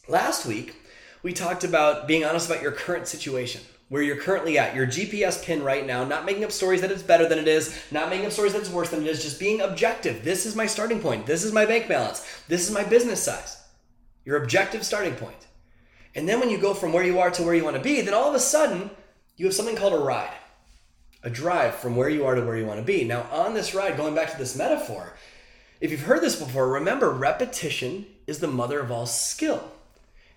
last 0.08 0.46
week, 0.46 0.74
we 1.22 1.32
talked 1.32 1.64
about 1.64 2.06
being 2.08 2.24
honest 2.24 2.50
about 2.50 2.62
your 2.62 2.72
current 2.72 3.06
situation, 3.06 3.62
where 3.88 4.02
you're 4.02 4.16
currently 4.16 4.58
at, 4.58 4.74
your 4.74 4.86
GPS 4.86 5.42
pin 5.42 5.62
right 5.62 5.86
now, 5.86 6.04
not 6.04 6.24
making 6.26 6.44
up 6.44 6.52
stories 6.52 6.80
that 6.80 6.90
it's 6.90 7.02
better 7.02 7.28
than 7.28 7.38
it 7.38 7.48
is, 7.48 7.78
not 7.90 8.10
making 8.10 8.26
up 8.26 8.32
stories 8.32 8.52
that 8.52 8.60
it's 8.60 8.70
worse 8.70 8.90
than 8.90 9.02
it 9.02 9.06
is, 9.06 9.22
just 9.22 9.40
being 9.40 9.60
objective. 9.60 10.24
This 10.24 10.46
is 10.46 10.56
my 10.56 10.66
starting 10.66 11.00
point. 11.00 11.26
This 11.26 11.44
is 11.44 11.52
my 11.52 11.64
bank 11.64 11.88
balance. 11.88 12.26
This 12.48 12.66
is 12.66 12.74
my 12.74 12.84
business 12.84 13.22
size. 13.22 13.62
Your 14.24 14.42
objective 14.42 14.84
starting 14.84 15.14
point. 15.14 15.46
And 16.14 16.28
then 16.28 16.40
when 16.40 16.50
you 16.50 16.58
go 16.58 16.74
from 16.74 16.92
where 16.92 17.04
you 17.04 17.18
are 17.18 17.30
to 17.30 17.42
where 17.42 17.54
you 17.54 17.64
want 17.64 17.76
to 17.76 17.82
be, 17.82 18.00
then 18.00 18.14
all 18.14 18.28
of 18.28 18.34
a 18.34 18.40
sudden, 18.40 18.90
you 19.36 19.46
have 19.46 19.54
something 19.54 19.76
called 19.76 19.92
a 19.92 19.98
ride. 19.98 20.34
A 21.22 21.30
drive 21.30 21.74
from 21.76 21.96
where 21.96 22.08
you 22.08 22.26
are 22.26 22.34
to 22.34 22.42
where 22.42 22.56
you 22.56 22.66
want 22.66 22.80
to 22.80 22.84
be. 22.84 23.04
Now, 23.04 23.26
on 23.32 23.54
this 23.54 23.74
ride, 23.74 23.96
going 23.96 24.14
back 24.14 24.30
to 24.32 24.38
this 24.38 24.56
metaphor, 24.56 25.16
if 25.80 25.90
you've 25.90 26.02
heard 26.02 26.22
this 26.22 26.36
before, 26.36 26.68
remember 26.68 27.10
repetition 27.10 28.06
is 28.26 28.38
the 28.38 28.46
mother 28.46 28.80
of 28.80 28.90
all 28.90 29.06
skill. 29.06 29.70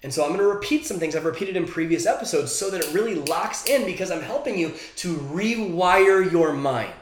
And 0.04 0.13
so 0.13 0.24
I'm 0.24 0.30
going 0.30 0.39
to 0.39 0.48
repeat 0.48 0.86
some 0.86 1.00
things 1.00 1.16
I've 1.16 1.25
repeated 1.25 1.57
in 1.57 1.66
previous 1.66 2.06
episodes 2.06 2.54
so 2.54 2.69
that 2.69 2.84
it 2.84 2.94
really 2.94 3.16
locks 3.16 3.66
in 3.66 3.86
because 3.86 4.12
I'm 4.12 4.22
helping 4.22 4.57
you 4.57 4.74
to 4.98 5.16
rewire 5.16 6.31
your 6.31 6.54
mind. 6.54 6.94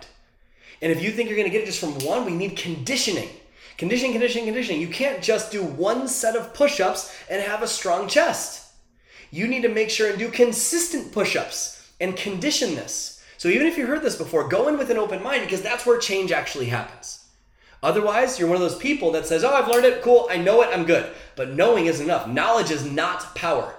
And 0.82 0.92
if 0.92 1.02
you 1.02 1.12
think 1.12 1.30
you're 1.30 1.38
going 1.38 1.50
to 1.50 1.52
get 1.52 1.64
it 1.64 1.68
just 1.68 1.80
from 1.80 1.98
one, 2.06 2.26
we 2.26 2.34
need 2.34 2.58
conditioning. 2.58 3.30
Conditioning, 3.78 4.14
conditioning, 4.14 4.46
conditioning. 4.46 4.82
You 4.82 4.88
can't 4.88 5.22
just 5.22 5.52
do 5.52 5.64
one 5.64 6.08
set 6.08 6.36
of 6.36 6.54
push 6.54 6.80
ups 6.80 7.14
and 7.30 7.42
have 7.42 7.62
a 7.62 7.68
strong 7.68 8.08
chest. 8.08 8.72
You 9.32 9.48
need 9.48 9.64
to 9.64 9.70
make 9.70 9.90
sure 9.90 10.10
and 10.10 10.18
do 10.18 10.30
consistent 10.30 11.12
push 11.12 11.36
ups 11.36 11.92
and 12.00 12.16
condition 12.16 12.76
this. 12.76 13.22
So 13.38 13.50
even 13.50 13.68
if 13.68 13.78
you 13.78 13.86
heard 13.86 14.02
this 14.02 14.16
before, 14.16 14.48
go 14.48 14.70
in 14.70 14.78
with 14.78 14.90
an 14.90 14.98
open 14.98 15.22
mind 15.22 15.44
because 15.44 15.62
that's 15.62 15.86
where 15.86 16.00
change 16.00 16.32
actually 16.32 16.68
happens. 16.68 17.25
Otherwise, 17.84 18.40
you're 18.40 18.48
one 18.48 18.56
of 18.56 18.62
those 18.62 18.78
people 18.78 19.12
that 19.12 19.26
says, 19.26 19.44
Oh, 19.44 19.54
I've 19.54 19.68
learned 19.68 19.86
it, 19.86 20.02
cool, 20.02 20.28
I 20.30 20.38
know 20.38 20.62
it, 20.62 20.70
I'm 20.72 20.86
good. 20.86 21.12
But 21.36 21.52
knowing 21.52 21.86
isn't 21.86 22.06
enough. 22.06 22.28
Knowledge 22.28 22.72
is 22.72 22.86
not 22.86 23.36
power, 23.36 23.76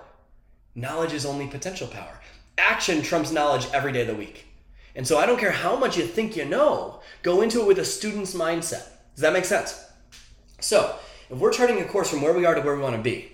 knowledge 0.75 1.12
is 1.12 1.26
only 1.26 1.47
potential 1.47 1.88
power. 1.88 2.21
Action 2.59 3.03
trumps 3.03 3.33
knowledge 3.33 3.69
every 3.73 3.93
day 3.93 4.03
of 4.03 4.07
the 4.07 4.15
week. 4.15 4.47
And 4.95 5.07
so 5.07 5.19
I 5.19 5.26
don't 5.26 5.38
care 5.38 5.53
how 5.53 5.76
much 5.76 5.99
you 5.99 6.05
think 6.05 6.37
you 6.37 6.47
know, 6.47 7.00
go 7.23 7.43
into 7.43 7.61
it 7.61 7.67
with 7.67 7.79
a 7.79 7.85
student's 7.85 8.35
mindset. 8.35 8.88
Does 9.15 9.23
that 9.23 9.35
make 9.35 9.45
sense? 9.45 9.85
So, 10.61 10.97
if 11.29 11.38
we're 11.38 11.53
charting 11.53 11.81
a 11.81 11.85
course 11.85 12.11
from 12.11 12.23
where 12.23 12.33
we 12.33 12.47
are 12.47 12.55
to 12.55 12.62
where 12.62 12.75
we 12.75 12.83
want 12.83 12.97
to 12.97 13.03
be, 13.03 13.31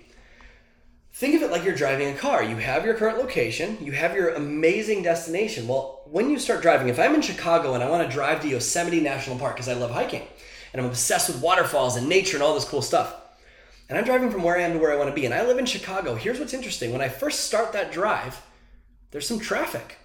think 1.13 1.35
of 1.35 1.41
it 1.41 1.51
like 1.51 1.63
you're 1.63 1.75
driving 1.75 2.09
a 2.09 2.17
car. 2.17 2.43
You 2.43 2.57
have 2.57 2.85
your 2.85 2.95
current 2.95 3.17
location, 3.17 3.77
you 3.79 3.93
have 3.93 4.15
your 4.15 4.33
amazing 4.33 5.03
destination. 5.03 5.67
Well, 5.67 6.01
when 6.05 6.29
you 6.29 6.37
start 6.37 6.61
driving, 6.61 6.89
if 6.89 6.99
I'm 6.99 7.15
in 7.15 7.21
Chicago 7.21 7.73
and 7.73 7.83
I 7.83 7.89
want 7.89 8.07
to 8.07 8.13
drive 8.13 8.41
to 8.41 8.47
Yosemite 8.49 8.99
National 8.99 9.37
Park 9.37 9.55
because 9.55 9.69
I 9.69 9.73
love 9.73 9.91
hiking, 9.91 10.27
and 10.73 10.81
I'm 10.81 10.89
obsessed 10.89 11.29
with 11.29 11.41
waterfalls 11.41 11.95
and 11.95 12.09
nature 12.09 12.35
and 12.35 12.43
all 12.43 12.55
this 12.55 12.65
cool 12.67 12.81
stuff. 12.81 13.15
And 13.87 13.97
I'm 13.97 14.05
driving 14.05 14.31
from 14.31 14.43
where 14.43 14.57
I 14.57 14.61
am 14.63 14.73
to 14.73 14.79
where 14.79 14.91
I 14.91 14.97
want 14.97 15.09
to 15.09 15.15
be. 15.15 15.25
And 15.25 15.33
I 15.33 15.45
live 15.45 15.59
in 15.59 15.65
Chicago. 15.65 16.15
Here's 16.15 16.39
what's 16.39 16.53
interesting 16.53 16.91
when 16.91 17.01
I 17.01 17.09
first 17.09 17.41
start 17.41 17.73
that 17.73 17.91
drive, 17.91 18.41
there's 19.11 19.27
some 19.27 19.39
traffic. 19.39 19.97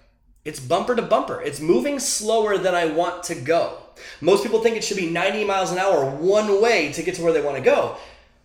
It's 0.45 0.59
bumper 0.59 0.95
to 0.95 1.01
bumper. 1.01 1.41
It's 1.41 1.59
moving 1.59 1.99
slower 1.99 2.57
than 2.57 2.75
I 2.75 2.85
want 2.85 3.23
to 3.23 3.35
go. 3.35 3.77
Most 4.21 4.43
people 4.43 4.61
think 4.61 4.77
it 4.77 4.83
should 4.83 4.97
be 4.97 5.09
90 5.09 5.43
miles 5.43 5.71
an 5.71 5.79
hour 5.79 6.09
one 6.09 6.61
way 6.61 6.91
to 6.93 7.03
get 7.03 7.15
to 7.15 7.23
where 7.23 7.33
they 7.33 7.41
want 7.41 7.57
to 7.57 7.63
go. 7.63 7.97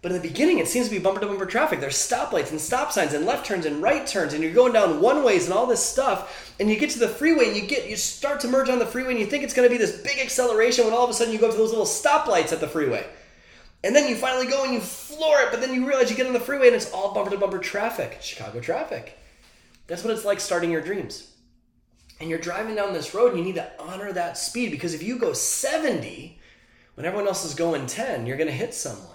But 0.04 0.12
in 0.12 0.20
the 0.20 0.28
beginning, 0.28 0.58
it 0.58 0.68
seems 0.68 0.86
to 0.88 0.94
be 0.94 0.98
bumper 0.98 1.20
to 1.20 1.26
bumper 1.26 1.46
traffic. 1.46 1.80
There's 1.80 1.96
stoplights 1.96 2.50
and 2.50 2.60
stop 2.60 2.92
signs 2.92 3.14
and 3.14 3.24
left 3.24 3.46
turns 3.46 3.64
and 3.64 3.80
right 3.80 4.06
turns, 4.06 4.34
and 4.34 4.42
you're 4.42 4.52
going 4.52 4.74
down 4.74 5.00
one 5.00 5.24
ways 5.24 5.46
and 5.46 5.54
all 5.54 5.66
this 5.66 5.82
stuff. 5.82 6.52
And 6.60 6.68
you 6.68 6.76
get 6.78 6.90
to 6.90 6.98
the 6.98 7.08
freeway 7.08 7.46
and 7.46 7.56
you 7.56 7.62
get 7.62 7.88
you 7.88 7.96
start 7.96 8.40
to 8.40 8.48
merge 8.48 8.68
on 8.68 8.78
the 8.78 8.84
freeway 8.84 9.12
and 9.12 9.18
you 9.18 9.24
think 9.24 9.44
it's 9.44 9.54
going 9.54 9.66
to 9.66 9.74
be 9.74 9.78
this 9.78 10.02
big 10.02 10.18
acceleration 10.18 10.84
when 10.84 10.92
all 10.92 11.04
of 11.04 11.08
a 11.08 11.14
sudden 11.14 11.32
you 11.32 11.38
go 11.38 11.46
up 11.46 11.52
to 11.52 11.56
those 11.56 11.70
little 11.70 11.86
stoplights 11.86 12.52
at 12.52 12.60
the 12.60 12.68
freeway. 12.68 13.06
And 13.82 13.96
then 13.96 14.06
you 14.06 14.14
finally 14.14 14.46
go 14.46 14.62
and 14.64 14.74
you 14.74 14.80
floor 14.80 15.40
it, 15.40 15.48
but 15.50 15.62
then 15.62 15.72
you 15.72 15.88
realize 15.88 16.10
you 16.10 16.18
get 16.18 16.26
on 16.26 16.34
the 16.34 16.38
freeway 16.38 16.66
and 16.66 16.76
it's 16.76 16.92
all 16.92 17.14
bumper 17.14 17.30
to 17.30 17.38
bumper 17.38 17.58
traffic, 17.58 18.18
Chicago 18.20 18.60
traffic. 18.60 19.18
That's 19.86 20.04
what 20.04 20.12
it's 20.12 20.26
like 20.26 20.38
starting 20.38 20.70
your 20.70 20.82
dreams. 20.82 21.32
And 22.20 22.28
you're 22.28 22.38
driving 22.38 22.74
down 22.74 22.92
this 22.92 23.14
road 23.14 23.30
and 23.30 23.38
you 23.38 23.44
need 23.46 23.54
to 23.54 23.72
honor 23.80 24.12
that 24.12 24.36
speed 24.36 24.70
because 24.70 24.92
if 24.92 25.02
you 25.02 25.18
go 25.18 25.32
70 25.32 26.38
when 26.94 27.06
everyone 27.06 27.26
else 27.26 27.46
is 27.46 27.54
going 27.54 27.86
10, 27.86 28.26
you're 28.26 28.36
going 28.36 28.50
to 28.50 28.54
hit 28.54 28.74
someone. 28.74 29.13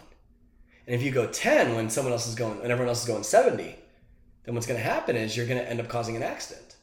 And 0.89 0.95
if 0.95 1.03
you 1.03 1.11
go 1.11 1.27
10 1.27 1.75
when 1.75 1.87
someone 1.91 2.13
else 2.13 2.27
is 2.27 2.33
going, 2.33 2.61
when 2.61 2.71
everyone 2.71 2.89
else 2.89 3.03
is 3.03 3.07
going 3.07 3.21
70, 3.21 3.75
then 4.43 4.55
what's 4.55 4.65
going 4.65 4.79
to 4.79 4.83
happen 4.83 5.15
is 5.15 5.37
you're 5.37 5.45
going 5.45 5.59
to 5.59 5.69
end 5.69 5.79
up 5.79 5.87
causing 5.87 6.15
an 6.15 6.23
accident. 6.23 6.77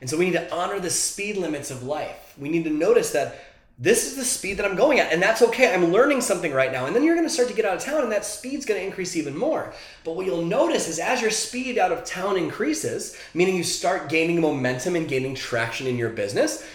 And 0.00 0.08
so 0.08 0.16
we 0.16 0.24
need 0.24 0.38
to 0.38 0.54
honor 0.54 0.80
the 0.80 0.88
speed 0.88 1.36
limits 1.36 1.70
of 1.70 1.82
life. 1.82 2.34
We 2.38 2.48
need 2.48 2.64
to 2.64 2.70
notice 2.70 3.12
that 3.12 3.38
this 3.78 4.06
is 4.06 4.16
the 4.16 4.24
speed 4.24 4.54
that 4.54 4.64
I'm 4.64 4.74
going 4.74 5.00
at, 5.00 5.12
and 5.12 5.22
that's 5.22 5.42
okay. 5.42 5.74
I'm 5.74 5.92
learning 5.92 6.22
something 6.22 6.50
right 6.50 6.72
now. 6.72 6.86
And 6.86 6.96
then 6.96 7.04
you're 7.04 7.14
going 7.14 7.28
to 7.28 7.32
start 7.32 7.48
to 7.48 7.54
get 7.54 7.66
out 7.66 7.76
of 7.76 7.82
town, 7.82 8.02
and 8.02 8.10
that 8.10 8.24
speed's 8.24 8.64
going 8.64 8.80
to 8.80 8.86
increase 8.86 9.16
even 9.16 9.36
more. 9.36 9.74
But 10.02 10.16
what 10.16 10.24
you'll 10.24 10.42
notice 10.42 10.88
is 10.88 10.98
as 10.98 11.20
your 11.20 11.30
speed 11.30 11.76
out 11.76 11.92
of 11.92 12.06
town 12.06 12.38
increases, 12.38 13.18
meaning 13.34 13.54
you 13.54 13.64
start 13.64 14.08
gaining 14.08 14.40
momentum 14.40 14.96
and 14.96 15.06
gaining 15.06 15.34
traction 15.34 15.86
in 15.86 15.98
your 15.98 16.08
business, 16.08 16.66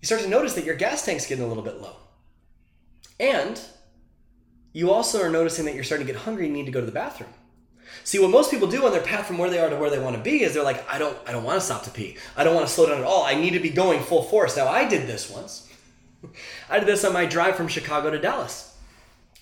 you 0.00 0.06
start 0.06 0.22
to 0.22 0.28
notice 0.28 0.54
that 0.54 0.64
your 0.64 0.76
gas 0.76 1.04
tank's 1.04 1.26
getting 1.26 1.44
a 1.44 1.48
little 1.48 1.64
bit 1.64 1.82
low. 1.82 1.96
And 3.18 3.60
you 4.74 4.90
also 4.90 5.22
are 5.22 5.30
noticing 5.30 5.64
that 5.64 5.74
you're 5.74 5.84
starting 5.84 6.06
to 6.06 6.12
get 6.12 6.22
hungry 6.22 6.44
and 6.44 6.52
need 6.52 6.66
to 6.66 6.72
go 6.72 6.80
to 6.80 6.86
the 6.86 6.92
bathroom. 6.92 7.30
See, 8.02 8.18
what 8.18 8.30
most 8.30 8.50
people 8.50 8.68
do 8.68 8.84
on 8.84 8.92
their 8.92 9.00
path 9.00 9.26
from 9.26 9.38
where 9.38 9.48
they 9.48 9.60
are 9.60 9.70
to 9.70 9.76
where 9.76 9.88
they 9.88 10.00
want 10.00 10.16
to 10.16 10.22
be 10.22 10.42
is 10.42 10.52
they're 10.52 10.64
like, 10.64 10.86
I 10.92 10.98
don't, 10.98 11.16
I 11.26 11.32
don't 11.32 11.44
want 11.44 11.60
to 11.60 11.64
stop 11.64 11.84
to 11.84 11.90
pee. 11.90 12.16
I 12.36 12.44
don't 12.44 12.54
want 12.54 12.66
to 12.66 12.72
slow 12.72 12.88
down 12.88 12.98
at 12.98 13.04
all. 13.04 13.22
I 13.22 13.34
need 13.34 13.52
to 13.52 13.60
be 13.60 13.70
going 13.70 14.02
full 14.02 14.24
force. 14.24 14.56
Now, 14.56 14.66
I 14.66 14.86
did 14.86 15.06
this 15.06 15.30
once. 15.30 15.70
I 16.70 16.80
did 16.80 16.88
this 16.88 17.04
on 17.04 17.12
my 17.12 17.24
drive 17.24 17.56
from 17.56 17.68
Chicago 17.68 18.10
to 18.10 18.18
Dallas. 18.18 18.76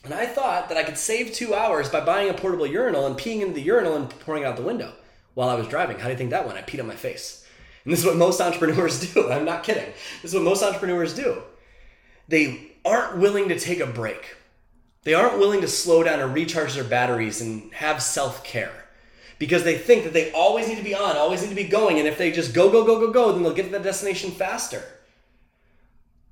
And 0.04 0.12
I 0.12 0.26
thought 0.26 0.68
that 0.68 0.76
I 0.76 0.82
could 0.82 0.98
save 0.98 1.32
two 1.32 1.54
hours 1.54 1.88
by 1.88 2.00
buying 2.00 2.28
a 2.28 2.34
portable 2.34 2.66
urinal 2.66 3.06
and 3.06 3.16
peeing 3.16 3.40
into 3.40 3.54
the 3.54 3.62
urinal 3.62 3.96
and 3.96 4.10
pouring 4.20 4.42
it 4.42 4.46
out 4.46 4.56
the 4.56 4.62
window 4.62 4.92
while 5.34 5.48
I 5.48 5.54
was 5.54 5.68
driving. 5.68 5.98
How 5.98 6.04
do 6.04 6.10
you 6.10 6.18
think 6.18 6.30
that 6.30 6.44
went? 6.44 6.58
I 6.58 6.62
peed 6.62 6.80
on 6.80 6.86
my 6.86 6.96
face. 6.96 7.46
And 7.84 7.92
this 7.92 8.00
is 8.00 8.06
what 8.06 8.16
most 8.16 8.40
entrepreneurs 8.42 9.12
do. 9.12 9.30
I'm 9.30 9.44
not 9.44 9.64
kidding. 9.64 9.92
This 10.20 10.32
is 10.32 10.34
what 10.34 10.44
most 10.44 10.62
entrepreneurs 10.62 11.14
do. 11.14 11.42
They 12.28 12.72
aren't 12.84 13.18
willing 13.18 13.48
to 13.48 13.58
take 13.58 13.80
a 13.80 13.86
break. 13.86 14.36
They 15.04 15.14
aren't 15.14 15.38
willing 15.38 15.60
to 15.62 15.68
slow 15.68 16.02
down 16.02 16.20
and 16.20 16.32
recharge 16.32 16.74
their 16.74 16.84
batteries 16.84 17.40
and 17.40 17.72
have 17.74 18.02
self 18.02 18.44
care 18.44 18.72
because 19.38 19.64
they 19.64 19.76
think 19.76 20.04
that 20.04 20.12
they 20.12 20.30
always 20.32 20.68
need 20.68 20.78
to 20.78 20.84
be 20.84 20.94
on, 20.94 21.16
always 21.16 21.42
need 21.42 21.48
to 21.48 21.54
be 21.56 21.64
going. 21.64 21.98
And 21.98 22.06
if 22.06 22.16
they 22.16 22.30
just 22.30 22.54
go, 22.54 22.70
go, 22.70 22.84
go, 22.84 23.00
go, 23.00 23.10
go, 23.10 23.32
then 23.32 23.42
they'll 23.42 23.52
get 23.52 23.64
to 23.64 23.70
the 23.70 23.80
destination 23.80 24.30
faster. 24.30 24.82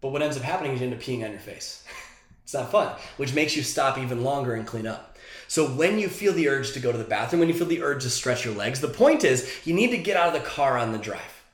But 0.00 0.11
what 0.11 0.23
ends 0.23 0.37
up 0.37 0.45
happening 0.45 0.73
is 0.73 0.81
you 0.81 0.87
end 0.87 0.95
up 0.95 1.00
peeing 1.00 1.25
on 1.25 1.33
your 1.33 1.41
face. 1.41 1.85
it's 2.45 2.55
not 2.55 2.71
fun, 2.71 2.95
which 3.17 3.35
makes 3.35 3.57
you 3.57 3.62
stop 3.62 3.99
even 3.99 4.23
longer 4.23 4.55
and 4.55 4.67
clean 4.67 4.87
up. 4.87 5.19
So 5.49 5.67
when 5.67 5.99
you 5.99 6.09
feel 6.09 6.33
the 6.33 6.49
urge 6.49 6.73
to 6.75 6.81
go 6.81 6.93
to 6.93 6.99
the 6.99 7.03
bathroom, 7.03 7.41
when 7.41 7.49
you 7.49 7.55
feel 7.55 7.67
the 7.67 7.83
urge 7.83 8.05
to 8.05 8.11
stretch 8.11 8.45
your 8.45 8.55
legs, 8.55 8.81
the 8.81 8.87
point 8.87 9.25
is 9.25 9.61
you 9.65 9.75
need 9.75 9.91
to 9.91 9.99
get 9.99 10.17
out 10.17 10.29
of 10.29 10.41
the 10.41 10.49
car 10.49 10.79
on 10.79 10.93
the 10.93 10.99
drive. 10.99 11.45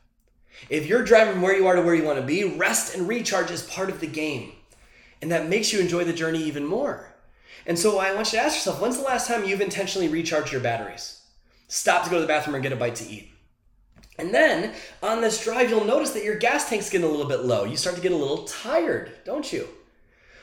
If 0.69 0.87
you're 0.87 1.05
driving 1.05 1.41
where 1.41 1.57
you 1.57 1.67
are 1.67 1.77
to 1.77 1.83
where 1.83 1.95
you 1.95 2.05
want 2.05 2.19
to 2.19 2.27
be, 2.27 2.45
rest 2.45 2.95
and 2.95 3.09
recharge 3.09 3.51
is 3.51 3.63
part 3.63 3.89
of 3.89 4.01
the 4.01 4.07
game. 4.07 4.53
And 5.23 5.31
that 5.31 5.49
makes 5.49 5.73
you 5.73 5.81
enjoy 5.81 6.05
the 6.05 6.13
journey 6.13 6.43
even 6.43 6.65
more. 6.65 7.15
And 7.67 7.79
so 7.79 7.99
I 7.99 8.15
want 8.15 8.33
you 8.33 8.39
to 8.39 8.45
ask 8.45 8.57
yourself 8.57 8.81
when's 8.81 8.99
the 8.99 9.05
last 9.05 9.27
time 9.27 9.45
you've 9.45 9.61
intentionally 9.61 10.09
recharged 10.09 10.53
your 10.53 10.61
batteries? 10.61 11.23
Stop 11.69 12.05
to 12.05 12.11
go 12.11 12.17
to 12.17 12.23
the 12.23 12.29
bathroom 12.29 12.55
or 12.55 12.61
get 12.61 12.73
a 12.73 12.77
bite 12.77 12.95
to 12.97 13.09
eat. 13.09 13.33
And 14.19 14.33
then 14.33 14.73
on 15.03 15.21
this 15.21 15.43
drive, 15.43 15.69
you'll 15.69 15.85
notice 15.85 16.13
that 16.13 16.25
your 16.25 16.39
gas 16.39 16.69
tank's 16.69 16.89
getting 16.89 17.07
a 17.07 17.11
little 17.11 17.27
bit 17.27 17.45
low. 17.45 17.65
You 17.65 17.77
start 17.77 17.97
to 17.97 18.03
get 18.03 18.13
a 18.13 18.17
little 18.17 18.45
tired, 18.45 19.13
don't 19.25 19.53
you? 19.53 19.69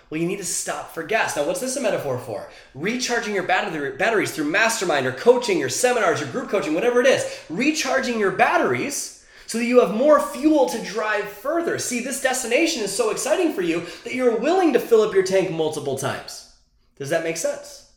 Well, 0.10 0.22
you 0.22 0.27
need 0.27 0.38
to 0.38 0.46
stop 0.46 0.94
for 0.94 1.01
gas. 1.01 1.36
Now, 1.36 1.46
what's 1.48 1.62
this 1.62 1.75
a 1.75 1.82
metaphor 1.82 2.20
for? 2.20 2.50
Recharging 2.75 3.34
your 3.34 3.44
batteries 3.44 4.32
through 4.32 4.46
mastermind 4.46 5.08
or 5.08 5.12
coaching 5.12 5.63
or 5.63 5.70
seminars 5.70 6.22
or 6.22 6.27
group 6.27 6.50
coaching, 6.50 6.75
whatever 6.75 7.01
it 7.01 7.08
is. 7.08 7.25
Recharging 7.50 8.20
your 8.20 8.32
batteries 8.32 9.23
so 9.47 9.57
that 9.57 9.65
you 9.65 9.79
have 9.81 9.93
more 9.93 10.19
fuel 10.19 10.67
to 10.69 10.83
drive 10.83 11.25
further. 11.25 11.79
See, 11.79 12.00
this 12.00 12.21
destination 12.21 12.83
is 12.83 12.95
so 12.95 13.09
exciting 13.09 13.53
for 13.53 13.62
you 13.62 13.85
that 14.03 14.15
you're 14.15 14.38
willing 14.38 14.73
to 14.73 14.79
fill 14.79 15.01
up 15.01 15.13
your 15.13 15.23
tank 15.23 15.51
multiple 15.51 15.97
times. 15.97 16.55
Does 16.97 17.09
that 17.09 17.23
make 17.23 17.38
sense? 17.38 17.91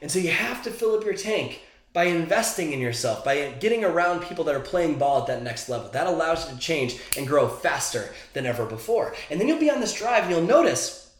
And 0.00 0.10
so 0.10 0.18
you 0.18 0.30
have 0.30 0.62
to 0.64 0.70
fill 0.70 0.96
up 0.96 1.04
your 1.04 1.14
tank 1.14 1.62
by 1.92 2.04
investing 2.04 2.72
in 2.72 2.80
yourself, 2.80 3.24
by 3.24 3.50
getting 3.60 3.84
around 3.84 4.22
people 4.22 4.44
that 4.44 4.54
are 4.54 4.60
playing 4.60 4.98
ball 4.98 5.22
at 5.22 5.26
that 5.26 5.42
next 5.42 5.68
level. 5.68 5.90
That 5.90 6.06
allows 6.06 6.48
you 6.48 6.54
to 6.54 6.60
change 6.60 7.00
and 7.16 7.26
grow 7.26 7.48
faster 7.48 8.14
than 8.34 8.46
ever 8.46 8.66
before. 8.66 9.14
And 9.30 9.40
then 9.40 9.48
you'll 9.48 9.58
be 9.58 9.70
on 9.70 9.80
this 9.80 9.94
drive 9.94 10.24
and 10.24 10.30
you'll 10.30 10.42
notice 10.42 11.12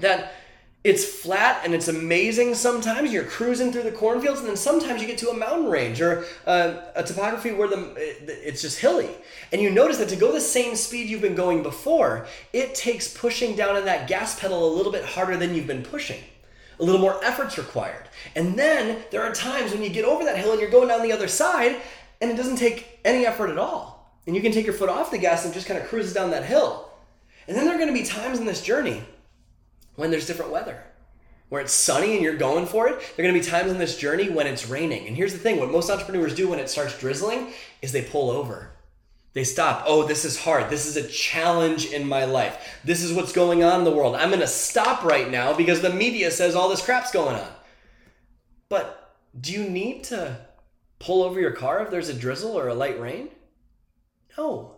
that 0.00 0.32
it's 0.84 1.04
flat 1.04 1.62
and 1.64 1.74
it's 1.74 1.88
amazing 1.88 2.54
sometimes. 2.54 3.12
You're 3.12 3.24
cruising 3.24 3.72
through 3.72 3.82
the 3.82 3.92
cornfields, 3.92 4.40
and 4.40 4.48
then 4.48 4.56
sometimes 4.56 5.00
you 5.00 5.08
get 5.08 5.18
to 5.18 5.30
a 5.30 5.36
mountain 5.36 5.66
range 5.66 6.00
or 6.00 6.24
uh, 6.46 6.76
a 6.94 7.02
topography 7.02 7.52
where 7.52 7.68
the 7.68 7.94
it's 7.96 8.62
just 8.62 8.78
hilly. 8.78 9.10
And 9.52 9.60
you 9.60 9.70
notice 9.70 9.98
that 9.98 10.08
to 10.10 10.16
go 10.16 10.32
the 10.32 10.40
same 10.40 10.76
speed 10.76 11.08
you've 11.08 11.20
been 11.20 11.34
going 11.34 11.62
before, 11.62 12.26
it 12.52 12.74
takes 12.74 13.08
pushing 13.08 13.56
down 13.56 13.76
on 13.76 13.84
that 13.86 14.08
gas 14.08 14.38
pedal 14.38 14.72
a 14.72 14.76
little 14.76 14.92
bit 14.92 15.04
harder 15.04 15.36
than 15.36 15.54
you've 15.54 15.66
been 15.66 15.82
pushing 15.82 16.20
a 16.80 16.84
little 16.84 17.00
more 17.00 17.22
effort's 17.24 17.58
required. 17.58 18.08
And 18.36 18.56
then 18.58 19.02
there 19.10 19.22
are 19.22 19.32
times 19.32 19.72
when 19.72 19.82
you 19.82 19.88
get 19.88 20.04
over 20.04 20.24
that 20.24 20.38
hill 20.38 20.52
and 20.52 20.60
you're 20.60 20.70
going 20.70 20.88
down 20.88 21.02
the 21.02 21.12
other 21.12 21.28
side 21.28 21.76
and 22.20 22.30
it 22.30 22.36
doesn't 22.36 22.56
take 22.56 23.00
any 23.04 23.26
effort 23.26 23.50
at 23.50 23.58
all. 23.58 24.12
And 24.26 24.36
you 24.36 24.42
can 24.42 24.52
take 24.52 24.66
your 24.66 24.74
foot 24.74 24.88
off 24.88 25.10
the 25.10 25.18
gas 25.18 25.44
and 25.44 25.54
just 25.54 25.66
kind 25.66 25.80
of 25.80 25.88
cruise 25.88 26.12
down 26.12 26.30
that 26.30 26.44
hill. 26.44 26.90
And 27.46 27.56
then 27.56 27.64
there 27.64 27.74
are 27.74 27.78
going 27.78 27.92
to 27.92 28.00
be 28.00 28.06
times 28.06 28.38
in 28.38 28.46
this 28.46 28.62
journey 28.62 29.02
when 29.98 30.10
there's 30.10 30.26
different 30.26 30.50
weather, 30.50 30.82
where 31.50 31.60
it's 31.60 31.72
sunny 31.72 32.14
and 32.14 32.22
you're 32.22 32.36
going 32.36 32.66
for 32.66 32.88
it. 32.88 32.98
There 32.98 33.24
are 33.24 33.28
going 33.28 33.34
to 33.34 33.40
be 33.40 33.46
times 33.46 33.70
in 33.70 33.78
this 33.78 33.98
journey 33.98 34.30
when 34.30 34.46
it's 34.46 34.68
raining. 34.68 35.06
And 35.06 35.16
here's 35.16 35.32
the 35.32 35.38
thing 35.38 35.60
what 35.60 35.70
most 35.70 35.90
entrepreneurs 35.90 36.34
do 36.34 36.48
when 36.48 36.58
it 36.58 36.70
starts 36.70 36.98
drizzling 36.98 37.52
is 37.82 37.92
they 37.92 38.02
pull 38.02 38.30
over 38.30 38.70
they 39.38 39.44
stop. 39.44 39.84
Oh, 39.86 40.04
this 40.04 40.24
is 40.24 40.36
hard. 40.36 40.68
This 40.68 40.86
is 40.86 40.96
a 40.96 41.06
challenge 41.06 41.92
in 41.92 42.08
my 42.08 42.24
life. 42.24 42.80
This 42.82 43.04
is 43.04 43.12
what's 43.12 43.32
going 43.32 43.62
on 43.62 43.78
in 43.78 43.84
the 43.84 43.92
world. 43.92 44.16
I'm 44.16 44.30
going 44.30 44.40
to 44.40 44.48
stop 44.48 45.04
right 45.04 45.30
now 45.30 45.52
because 45.52 45.80
the 45.80 45.92
media 45.92 46.30
says 46.30 46.56
all 46.56 46.68
this 46.68 46.84
crap's 46.84 47.12
going 47.12 47.36
on. 47.36 47.48
But 48.68 49.16
do 49.40 49.52
you 49.52 49.68
need 49.68 50.02
to 50.04 50.38
pull 50.98 51.22
over 51.22 51.38
your 51.38 51.52
car 51.52 51.82
if 51.82 51.90
there's 51.90 52.08
a 52.08 52.14
drizzle 52.14 52.58
or 52.58 52.66
a 52.66 52.74
light 52.74 52.98
rain? 52.98 53.28
No. 54.36 54.74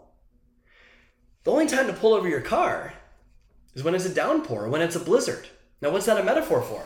The 1.44 1.52
only 1.52 1.66
time 1.66 1.86
to 1.86 1.94
pull 1.94 2.12
over 2.12 2.28
your 2.28 2.42
car 2.42 2.92
is 3.74 3.82
when 3.82 3.94
it's 3.94 4.06
a 4.06 4.14
downpour, 4.14 4.68
when 4.68 4.82
it's 4.82 4.96
a 4.96 5.00
blizzard. 5.00 5.46
Now, 5.80 5.90
what's 5.90 6.06
that 6.06 6.20
a 6.20 6.24
metaphor 6.24 6.62
for? 6.62 6.84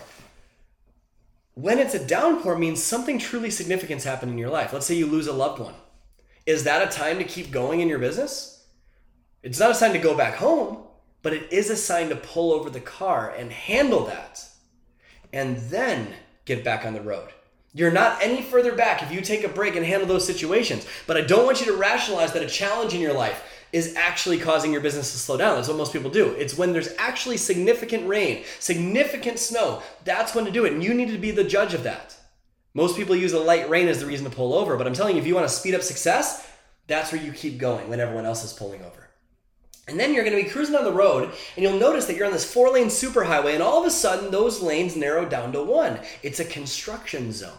When 1.54 1.78
it's 1.78 1.94
a 1.94 2.04
downpour 2.04 2.58
means 2.58 2.82
something 2.82 3.18
truly 3.18 3.50
significant's 3.50 4.04
happened 4.04 4.32
in 4.32 4.38
your 4.38 4.50
life. 4.50 4.72
Let's 4.72 4.86
say 4.86 4.94
you 4.94 5.06
lose 5.06 5.26
a 5.26 5.32
loved 5.32 5.60
one. 5.60 5.74
Is 6.46 6.64
that 6.64 6.86
a 6.86 6.96
time 6.96 7.18
to 7.18 7.24
keep 7.24 7.50
going 7.50 7.80
in 7.80 7.88
your 7.88 7.98
business? 7.98 8.66
It's 9.42 9.60
not 9.60 9.70
a 9.70 9.74
sign 9.74 9.92
to 9.92 9.98
go 9.98 10.16
back 10.16 10.34
home, 10.34 10.78
but 11.22 11.32
it 11.32 11.52
is 11.52 11.70
a 11.70 11.76
sign 11.76 12.08
to 12.08 12.16
pull 12.16 12.52
over 12.52 12.70
the 12.70 12.80
car 12.80 13.30
and 13.30 13.50
handle 13.52 14.06
that 14.06 14.44
and 15.32 15.56
then 15.70 16.12
get 16.44 16.64
back 16.64 16.84
on 16.84 16.92
the 16.92 17.00
road. 17.00 17.30
You're 17.72 17.90
not 17.90 18.22
any 18.22 18.40
further 18.40 18.72
back 18.72 19.02
if 19.02 19.10
you 19.10 19.20
take 19.20 19.42
a 19.42 19.48
break 19.48 19.74
and 19.74 19.84
handle 19.84 20.06
those 20.06 20.26
situations. 20.26 20.86
But 21.06 21.16
I 21.16 21.22
don't 21.22 21.44
want 21.44 21.60
you 21.60 21.66
to 21.66 21.76
rationalize 21.76 22.32
that 22.32 22.42
a 22.42 22.48
challenge 22.48 22.94
in 22.94 23.00
your 23.00 23.14
life 23.14 23.42
is 23.74 23.96
actually 23.96 24.38
causing 24.38 24.70
your 24.70 24.80
business 24.80 25.10
to 25.10 25.18
slow 25.18 25.36
down. 25.36 25.56
That's 25.56 25.66
what 25.66 25.76
most 25.76 25.92
people 25.92 26.08
do. 26.08 26.28
It's 26.34 26.56
when 26.56 26.72
there's 26.72 26.94
actually 26.96 27.36
significant 27.36 28.06
rain, 28.06 28.44
significant 28.60 29.40
snow, 29.40 29.82
that's 30.04 30.32
when 30.32 30.44
to 30.44 30.52
do 30.52 30.64
it. 30.64 30.72
And 30.72 30.84
you 30.84 30.94
need 30.94 31.10
to 31.10 31.18
be 31.18 31.32
the 31.32 31.42
judge 31.42 31.74
of 31.74 31.82
that. 31.82 32.16
Most 32.72 32.96
people 32.96 33.16
use 33.16 33.32
a 33.32 33.40
light 33.40 33.68
rain 33.68 33.88
as 33.88 33.98
the 33.98 34.06
reason 34.06 34.30
to 34.30 34.34
pull 34.34 34.54
over, 34.54 34.76
but 34.76 34.86
I'm 34.86 34.94
telling 34.94 35.16
you, 35.16 35.20
if 35.20 35.26
you 35.26 35.34
want 35.34 35.48
to 35.48 35.52
speed 35.52 35.74
up 35.74 35.82
success, 35.82 36.48
that's 36.86 37.10
where 37.10 37.20
you 37.20 37.32
keep 37.32 37.58
going 37.58 37.88
when 37.88 37.98
everyone 37.98 38.26
else 38.26 38.44
is 38.44 38.52
pulling 38.52 38.80
over. 38.80 39.08
And 39.88 39.98
then 39.98 40.14
you're 40.14 40.24
going 40.24 40.36
to 40.36 40.42
be 40.44 40.48
cruising 40.48 40.76
on 40.76 40.84
the 40.84 40.92
road, 40.92 41.32
and 41.56 41.62
you'll 41.64 41.78
notice 41.78 42.06
that 42.06 42.14
you're 42.14 42.26
on 42.26 42.32
this 42.32 42.50
four 42.50 42.70
lane 42.70 42.86
superhighway, 42.86 43.54
and 43.54 43.62
all 43.62 43.80
of 43.80 43.86
a 43.88 43.90
sudden, 43.90 44.30
those 44.30 44.62
lanes 44.62 44.94
narrow 44.94 45.28
down 45.28 45.50
to 45.50 45.64
one. 45.64 45.98
It's 46.22 46.38
a 46.38 46.44
construction 46.44 47.32
zone. 47.32 47.58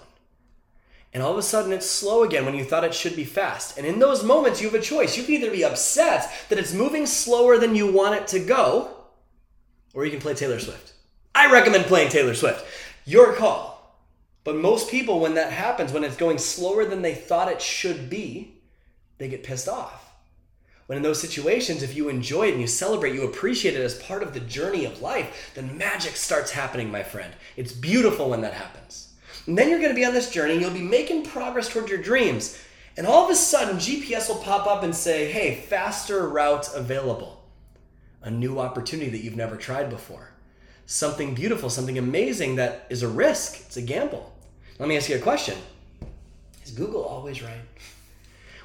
And 1.15 1.23
all 1.23 1.31
of 1.31 1.37
a 1.37 1.43
sudden, 1.43 1.71
it's 1.71 1.89
slow 1.89 2.23
again 2.23 2.43
when 2.43 2.55
you 2.55 2.65
thought 2.65 2.83
it 2.83 2.93
should 2.93 3.15
be 3.15 3.23
fast. 3.23 3.77
And 3.77 3.87
in 3.87 3.99
those 3.99 4.21
moments, 4.21 4.59
you 4.59 4.69
have 4.69 4.77
a 4.77 4.83
choice. 4.83 5.17
You 5.17 5.23
can 5.23 5.35
either 5.35 5.49
be 5.49 5.63
upset 5.63 6.29
that 6.49 6.59
it's 6.59 6.73
moving 6.73 7.05
slower 7.05 7.57
than 7.57 7.73
you 7.73 7.89
want 7.89 8.15
it 8.15 8.27
to 8.27 8.39
go, 8.41 8.89
or 9.93 10.03
you 10.03 10.11
can 10.11 10.19
play 10.19 10.33
Taylor 10.33 10.59
Swift. 10.59 10.91
I 11.33 11.49
recommend 11.49 11.85
playing 11.85 12.09
Taylor 12.09 12.33
Swift. 12.33 12.65
Your 13.05 13.31
call. 13.31 13.97
But 14.43 14.57
most 14.57 14.91
people, 14.91 15.21
when 15.21 15.35
that 15.35 15.53
happens, 15.53 15.93
when 15.93 16.03
it's 16.03 16.17
going 16.17 16.37
slower 16.37 16.83
than 16.83 17.01
they 17.01 17.15
thought 17.15 17.49
it 17.49 17.61
should 17.61 18.09
be, 18.09 18.55
they 19.17 19.29
get 19.29 19.45
pissed 19.45 19.69
off. 19.69 20.11
When 20.87 20.97
in 20.97 21.03
those 21.03 21.21
situations, 21.21 21.81
if 21.81 21.95
you 21.95 22.09
enjoy 22.09 22.47
it 22.47 22.51
and 22.51 22.61
you 22.61 22.67
celebrate, 22.67 23.15
you 23.15 23.23
appreciate 23.23 23.75
it 23.75 23.81
as 23.81 23.97
part 23.99 24.21
of 24.21 24.33
the 24.33 24.41
journey 24.41 24.83
of 24.83 25.01
life, 25.01 25.51
then 25.55 25.77
magic 25.77 26.17
starts 26.17 26.51
happening, 26.51 26.91
my 26.91 27.03
friend. 27.03 27.33
It's 27.55 27.71
beautiful 27.71 28.29
when 28.29 28.41
that 28.41 28.53
happens. 28.53 29.13
And 29.47 29.57
then 29.57 29.69
you're 29.69 29.79
going 29.79 29.91
to 29.91 29.95
be 29.95 30.05
on 30.05 30.13
this 30.13 30.31
journey 30.31 30.53
and 30.53 30.61
you'll 30.61 30.71
be 30.71 30.81
making 30.81 31.25
progress 31.25 31.69
towards 31.69 31.89
your 31.89 32.01
dreams. 32.01 32.59
And 32.97 33.05
all 33.05 33.25
of 33.25 33.29
a 33.29 33.35
sudden, 33.35 33.77
GPS 33.77 34.29
will 34.29 34.41
pop 34.41 34.67
up 34.67 34.83
and 34.83 34.95
say, 34.95 35.31
hey, 35.31 35.55
faster 35.55 36.27
route 36.27 36.69
available. 36.73 37.43
A 38.21 38.31
new 38.31 38.59
opportunity 38.59 39.09
that 39.11 39.19
you've 39.19 39.35
never 39.35 39.55
tried 39.55 39.89
before. 39.89 40.31
Something 40.85 41.35
beautiful, 41.35 41.69
something 41.69 41.97
amazing 41.97 42.55
that 42.55 42.87
is 42.89 43.03
a 43.03 43.07
risk, 43.07 43.59
it's 43.61 43.77
a 43.77 43.81
gamble. 43.81 44.33
Let 44.79 44.89
me 44.89 44.97
ask 44.97 45.09
you 45.09 45.15
a 45.15 45.19
question 45.19 45.57
Is 46.63 46.71
Google 46.71 47.03
always 47.03 47.41
right? 47.41 47.61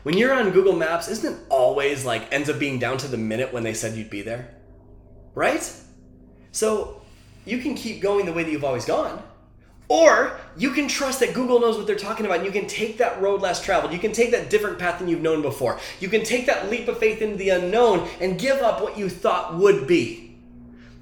When 0.02 0.16
you're 0.16 0.32
on 0.32 0.50
Google 0.50 0.74
Maps, 0.74 1.08
isn't 1.08 1.34
it 1.34 1.38
always 1.50 2.04
like 2.04 2.32
ends 2.32 2.48
up 2.48 2.58
being 2.58 2.78
down 2.78 2.96
to 2.98 3.08
the 3.08 3.18
minute 3.18 3.52
when 3.52 3.62
they 3.62 3.74
said 3.74 3.96
you'd 3.96 4.10
be 4.10 4.22
there? 4.22 4.54
Right? 5.34 5.72
So 6.52 7.02
you 7.44 7.58
can 7.58 7.74
keep 7.74 8.00
going 8.00 8.26
the 8.26 8.32
way 8.32 8.42
that 8.42 8.50
you've 8.50 8.64
always 8.64 8.84
gone, 8.84 9.22
Or 9.90 10.38
you 10.56 10.70
can 10.70 10.86
trust 10.86 11.18
that 11.18 11.34
Google 11.34 11.58
knows 11.58 11.76
what 11.76 11.84
they're 11.84 11.96
talking 11.96 12.24
about 12.24 12.38
and 12.38 12.46
you 12.46 12.52
can 12.52 12.68
take 12.68 12.98
that 12.98 13.20
road 13.20 13.40
less 13.40 13.60
traveled. 13.60 13.92
You 13.92 13.98
can 13.98 14.12
take 14.12 14.30
that 14.30 14.48
different 14.48 14.78
path 14.78 15.00
than 15.00 15.08
you've 15.08 15.20
known 15.20 15.42
before. 15.42 15.80
You 15.98 16.08
can 16.08 16.22
take 16.22 16.46
that 16.46 16.70
leap 16.70 16.86
of 16.86 16.98
faith 16.98 17.20
into 17.20 17.36
the 17.36 17.48
unknown 17.48 18.08
and 18.20 18.38
give 18.38 18.58
up 18.58 18.80
what 18.80 18.96
you 18.96 19.08
thought 19.08 19.56
would 19.56 19.88
be. 19.88 20.36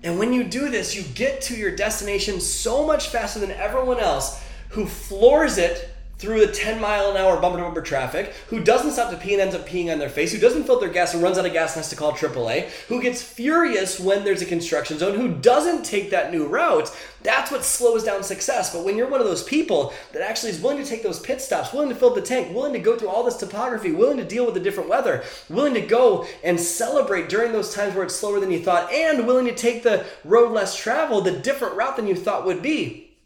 And 0.02 0.18
when 0.18 0.32
you 0.32 0.42
do 0.42 0.70
this, 0.70 0.96
you 0.96 1.02
get 1.14 1.42
to 1.42 1.54
your 1.54 1.76
destination 1.76 2.40
so 2.40 2.86
much 2.86 3.08
faster 3.08 3.38
than 3.40 3.50
everyone 3.50 4.00
else 4.00 4.42
who 4.70 4.86
floors 4.86 5.58
it 5.58 5.94
through 6.18 6.44
the 6.44 6.52
10 6.52 6.80
mile 6.80 7.10
an 7.10 7.16
hour 7.16 7.40
bumper 7.40 7.58
to 7.58 7.64
bumper 7.64 7.80
traffic, 7.80 8.32
who 8.48 8.62
doesn't 8.62 8.90
stop 8.90 9.10
to 9.10 9.16
pee 9.16 9.34
and 9.34 9.40
ends 9.40 9.54
up 9.54 9.68
peeing 9.68 9.92
on 9.92 10.00
their 10.00 10.08
face, 10.08 10.32
who 10.32 10.38
doesn't 10.38 10.64
filter 10.64 10.86
their 10.86 10.92
gas 10.92 11.14
and 11.14 11.22
runs 11.22 11.38
out 11.38 11.46
of 11.46 11.52
gas 11.52 11.74
and 11.74 11.80
has 11.80 11.90
to 11.90 11.96
call 11.96 12.12
AAA, 12.12 12.68
who 12.88 13.00
gets 13.00 13.22
furious 13.22 14.00
when 14.00 14.24
there's 14.24 14.42
a 14.42 14.46
construction 14.46 14.98
zone, 14.98 15.14
who 15.14 15.28
doesn't 15.28 15.84
take 15.84 16.10
that 16.10 16.32
new 16.32 16.46
route, 16.46 16.94
that's 17.22 17.52
what 17.52 17.64
slows 17.64 18.02
down 18.02 18.22
success. 18.24 18.72
But 18.72 18.84
when 18.84 18.96
you're 18.96 19.08
one 19.08 19.20
of 19.20 19.26
those 19.26 19.44
people 19.44 19.92
that 20.12 20.22
actually 20.22 20.50
is 20.50 20.60
willing 20.60 20.82
to 20.82 20.88
take 20.88 21.04
those 21.04 21.20
pit 21.20 21.40
stops, 21.40 21.72
willing 21.72 21.88
to 21.88 21.94
fill 21.94 22.14
the 22.14 22.20
tank, 22.20 22.52
willing 22.52 22.72
to 22.72 22.78
go 22.80 22.98
through 22.98 23.08
all 23.08 23.22
this 23.22 23.36
topography, 23.36 23.92
willing 23.92 24.16
to 24.16 24.24
deal 24.24 24.44
with 24.44 24.54
the 24.54 24.60
different 24.60 24.88
weather, 24.88 25.22
willing 25.48 25.74
to 25.74 25.80
go 25.80 26.26
and 26.42 26.58
celebrate 26.58 27.28
during 27.28 27.52
those 27.52 27.72
times 27.72 27.94
where 27.94 28.04
it's 28.04 28.16
slower 28.16 28.40
than 28.40 28.50
you 28.50 28.60
thought, 28.60 28.92
and 28.92 29.26
willing 29.26 29.46
to 29.46 29.54
take 29.54 29.84
the 29.84 30.04
road 30.24 30.52
less 30.52 30.76
traveled, 30.76 31.24
the 31.24 31.32
different 31.32 31.76
route 31.76 31.96
than 31.96 32.08
you 32.08 32.16
thought 32.16 32.44
would 32.44 32.62
be, 32.62 33.16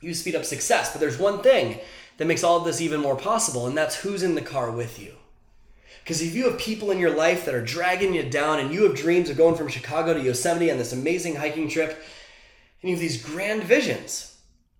you 0.00 0.14
speed 0.14 0.36
up 0.36 0.44
success. 0.44 0.92
But 0.92 1.00
there's 1.00 1.18
one 1.18 1.42
thing 1.42 1.80
that 2.16 2.26
makes 2.26 2.42
all 2.42 2.58
of 2.58 2.64
this 2.64 2.80
even 2.80 3.00
more 3.00 3.16
possible, 3.16 3.66
and 3.66 3.76
that's 3.76 3.96
who's 3.96 4.22
in 4.22 4.34
the 4.34 4.42
car 4.42 4.70
with 4.70 4.98
you. 5.00 5.12
Because 6.02 6.22
if 6.22 6.34
you 6.34 6.48
have 6.48 6.58
people 6.58 6.90
in 6.90 6.98
your 6.98 7.14
life 7.14 7.44
that 7.44 7.54
are 7.54 7.64
dragging 7.64 8.14
you 8.14 8.22
down 8.22 8.60
and 8.60 8.72
you 8.72 8.84
have 8.84 8.96
dreams 8.96 9.28
of 9.28 9.36
going 9.36 9.56
from 9.56 9.68
Chicago 9.68 10.14
to 10.14 10.22
Yosemite 10.22 10.70
on 10.70 10.78
this 10.78 10.92
amazing 10.92 11.34
hiking 11.34 11.68
trip, 11.68 11.90
and 12.80 12.90
you 12.90 12.96
have 12.96 13.00
these 13.00 13.22
grand 13.22 13.64
visions, 13.64 14.38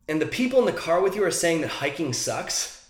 and 0.09 0.21
the 0.21 0.27
people 0.27 0.61
in 0.61 0.67
the 0.67 0.73
car 0.73 1.01
with 1.01 1.17
you 1.17 1.25
are 1.25 1.31
saying 1.31 1.63
that 1.63 1.69
hiking 1.69 2.13
sucks, 2.13 2.89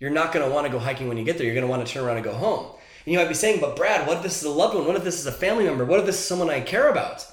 you're 0.00 0.10
not 0.10 0.32
going 0.32 0.44
to 0.44 0.52
want 0.52 0.66
to 0.66 0.72
go 0.72 0.80
hiking 0.80 1.06
when 1.06 1.16
you 1.16 1.24
get 1.24 1.38
there. 1.38 1.46
You're 1.46 1.54
going 1.54 1.64
to 1.64 1.70
want 1.70 1.86
to 1.86 1.92
turn 1.92 2.04
around 2.04 2.16
and 2.16 2.24
go 2.24 2.34
home. 2.34 2.66
And 3.04 3.12
you 3.12 3.18
might 3.18 3.28
be 3.28 3.34
saying, 3.34 3.60
but 3.60 3.76
Brad, 3.76 4.06
what 4.08 4.16
if 4.16 4.22
this 4.24 4.38
is 4.38 4.42
a 4.42 4.50
loved 4.50 4.74
one? 4.74 4.84
What 4.84 4.96
if 4.96 5.04
this 5.04 5.20
is 5.20 5.26
a 5.26 5.32
family 5.32 5.64
member? 5.64 5.84
What 5.84 6.00
if 6.00 6.06
this 6.06 6.18
is 6.18 6.24
someone 6.24 6.50
I 6.50 6.60
care 6.60 6.88
about? 6.88 7.24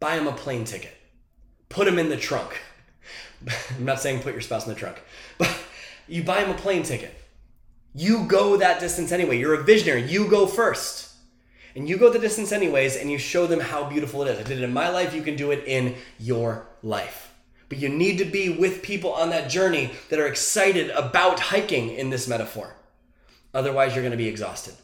Buy 0.00 0.16
them 0.16 0.26
a 0.26 0.32
plane 0.32 0.66
ticket. 0.66 0.94
Put 1.70 1.86
them 1.86 1.98
in 1.98 2.10
the 2.10 2.18
trunk. 2.18 2.60
I'm 3.76 3.84
not 3.84 4.00
saying 4.00 4.22
put 4.22 4.32
your 4.32 4.40
spouse 4.40 4.66
in 4.66 4.72
the 4.72 4.78
trunk, 4.78 5.02
but 5.38 5.54
you 6.08 6.22
buy 6.22 6.42
them 6.42 6.50
a 6.50 6.54
plane 6.54 6.82
ticket. 6.82 7.14
You 7.94 8.26
go 8.26 8.56
that 8.56 8.80
distance 8.80 9.12
anyway. 9.12 9.38
You're 9.38 9.54
a 9.54 9.62
visionary. 9.62 10.02
You 10.02 10.28
go 10.28 10.46
first. 10.46 11.12
And 11.76 11.88
you 11.88 11.96
go 11.96 12.10
the 12.10 12.18
distance 12.18 12.52
anyways, 12.52 12.96
and 12.96 13.10
you 13.10 13.18
show 13.18 13.46
them 13.46 13.60
how 13.60 13.88
beautiful 13.88 14.22
it 14.22 14.30
is. 14.30 14.38
I 14.38 14.42
did 14.42 14.58
it 14.58 14.64
in 14.64 14.72
my 14.72 14.88
life. 14.88 15.14
You 15.14 15.22
can 15.22 15.36
do 15.36 15.50
it 15.50 15.64
in 15.66 15.96
your 16.18 16.66
life. 16.82 17.32
But 17.68 17.78
you 17.78 17.88
need 17.88 18.18
to 18.18 18.24
be 18.24 18.50
with 18.50 18.82
people 18.82 19.12
on 19.12 19.30
that 19.30 19.50
journey 19.50 19.90
that 20.08 20.20
are 20.20 20.26
excited 20.26 20.90
about 20.90 21.40
hiking 21.40 21.90
in 21.90 22.10
this 22.10 22.28
metaphor. 22.28 22.74
Otherwise, 23.52 23.94
you're 23.94 24.02
going 24.02 24.12
to 24.12 24.16
be 24.16 24.28
exhausted. 24.28 24.74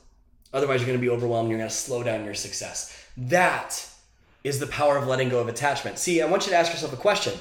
Otherwise, 0.53 0.81
you're 0.81 0.89
going 0.89 0.99
to 0.99 1.03
be 1.03 1.11
overwhelmed. 1.11 1.49
You're 1.49 1.59
going 1.59 1.71
to 1.71 1.75
slow 1.75 2.03
down 2.03 2.25
your 2.25 2.35
success. 2.35 3.07
That 3.17 3.87
is 4.43 4.59
the 4.59 4.67
power 4.67 4.97
of 4.97 5.07
letting 5.07 5.29
go 5.29 5.41
of 5.41 5.49
attachment. 5.49 5.99
See, 5.99 6.23
I 6.23 6.27
want 6.27 6.47
you 6.47 6.51
to 6.51 6.57
ask 6.57 6.73
yourself 6.73 6.93
a 6.93 6.97
question 6.97 7.39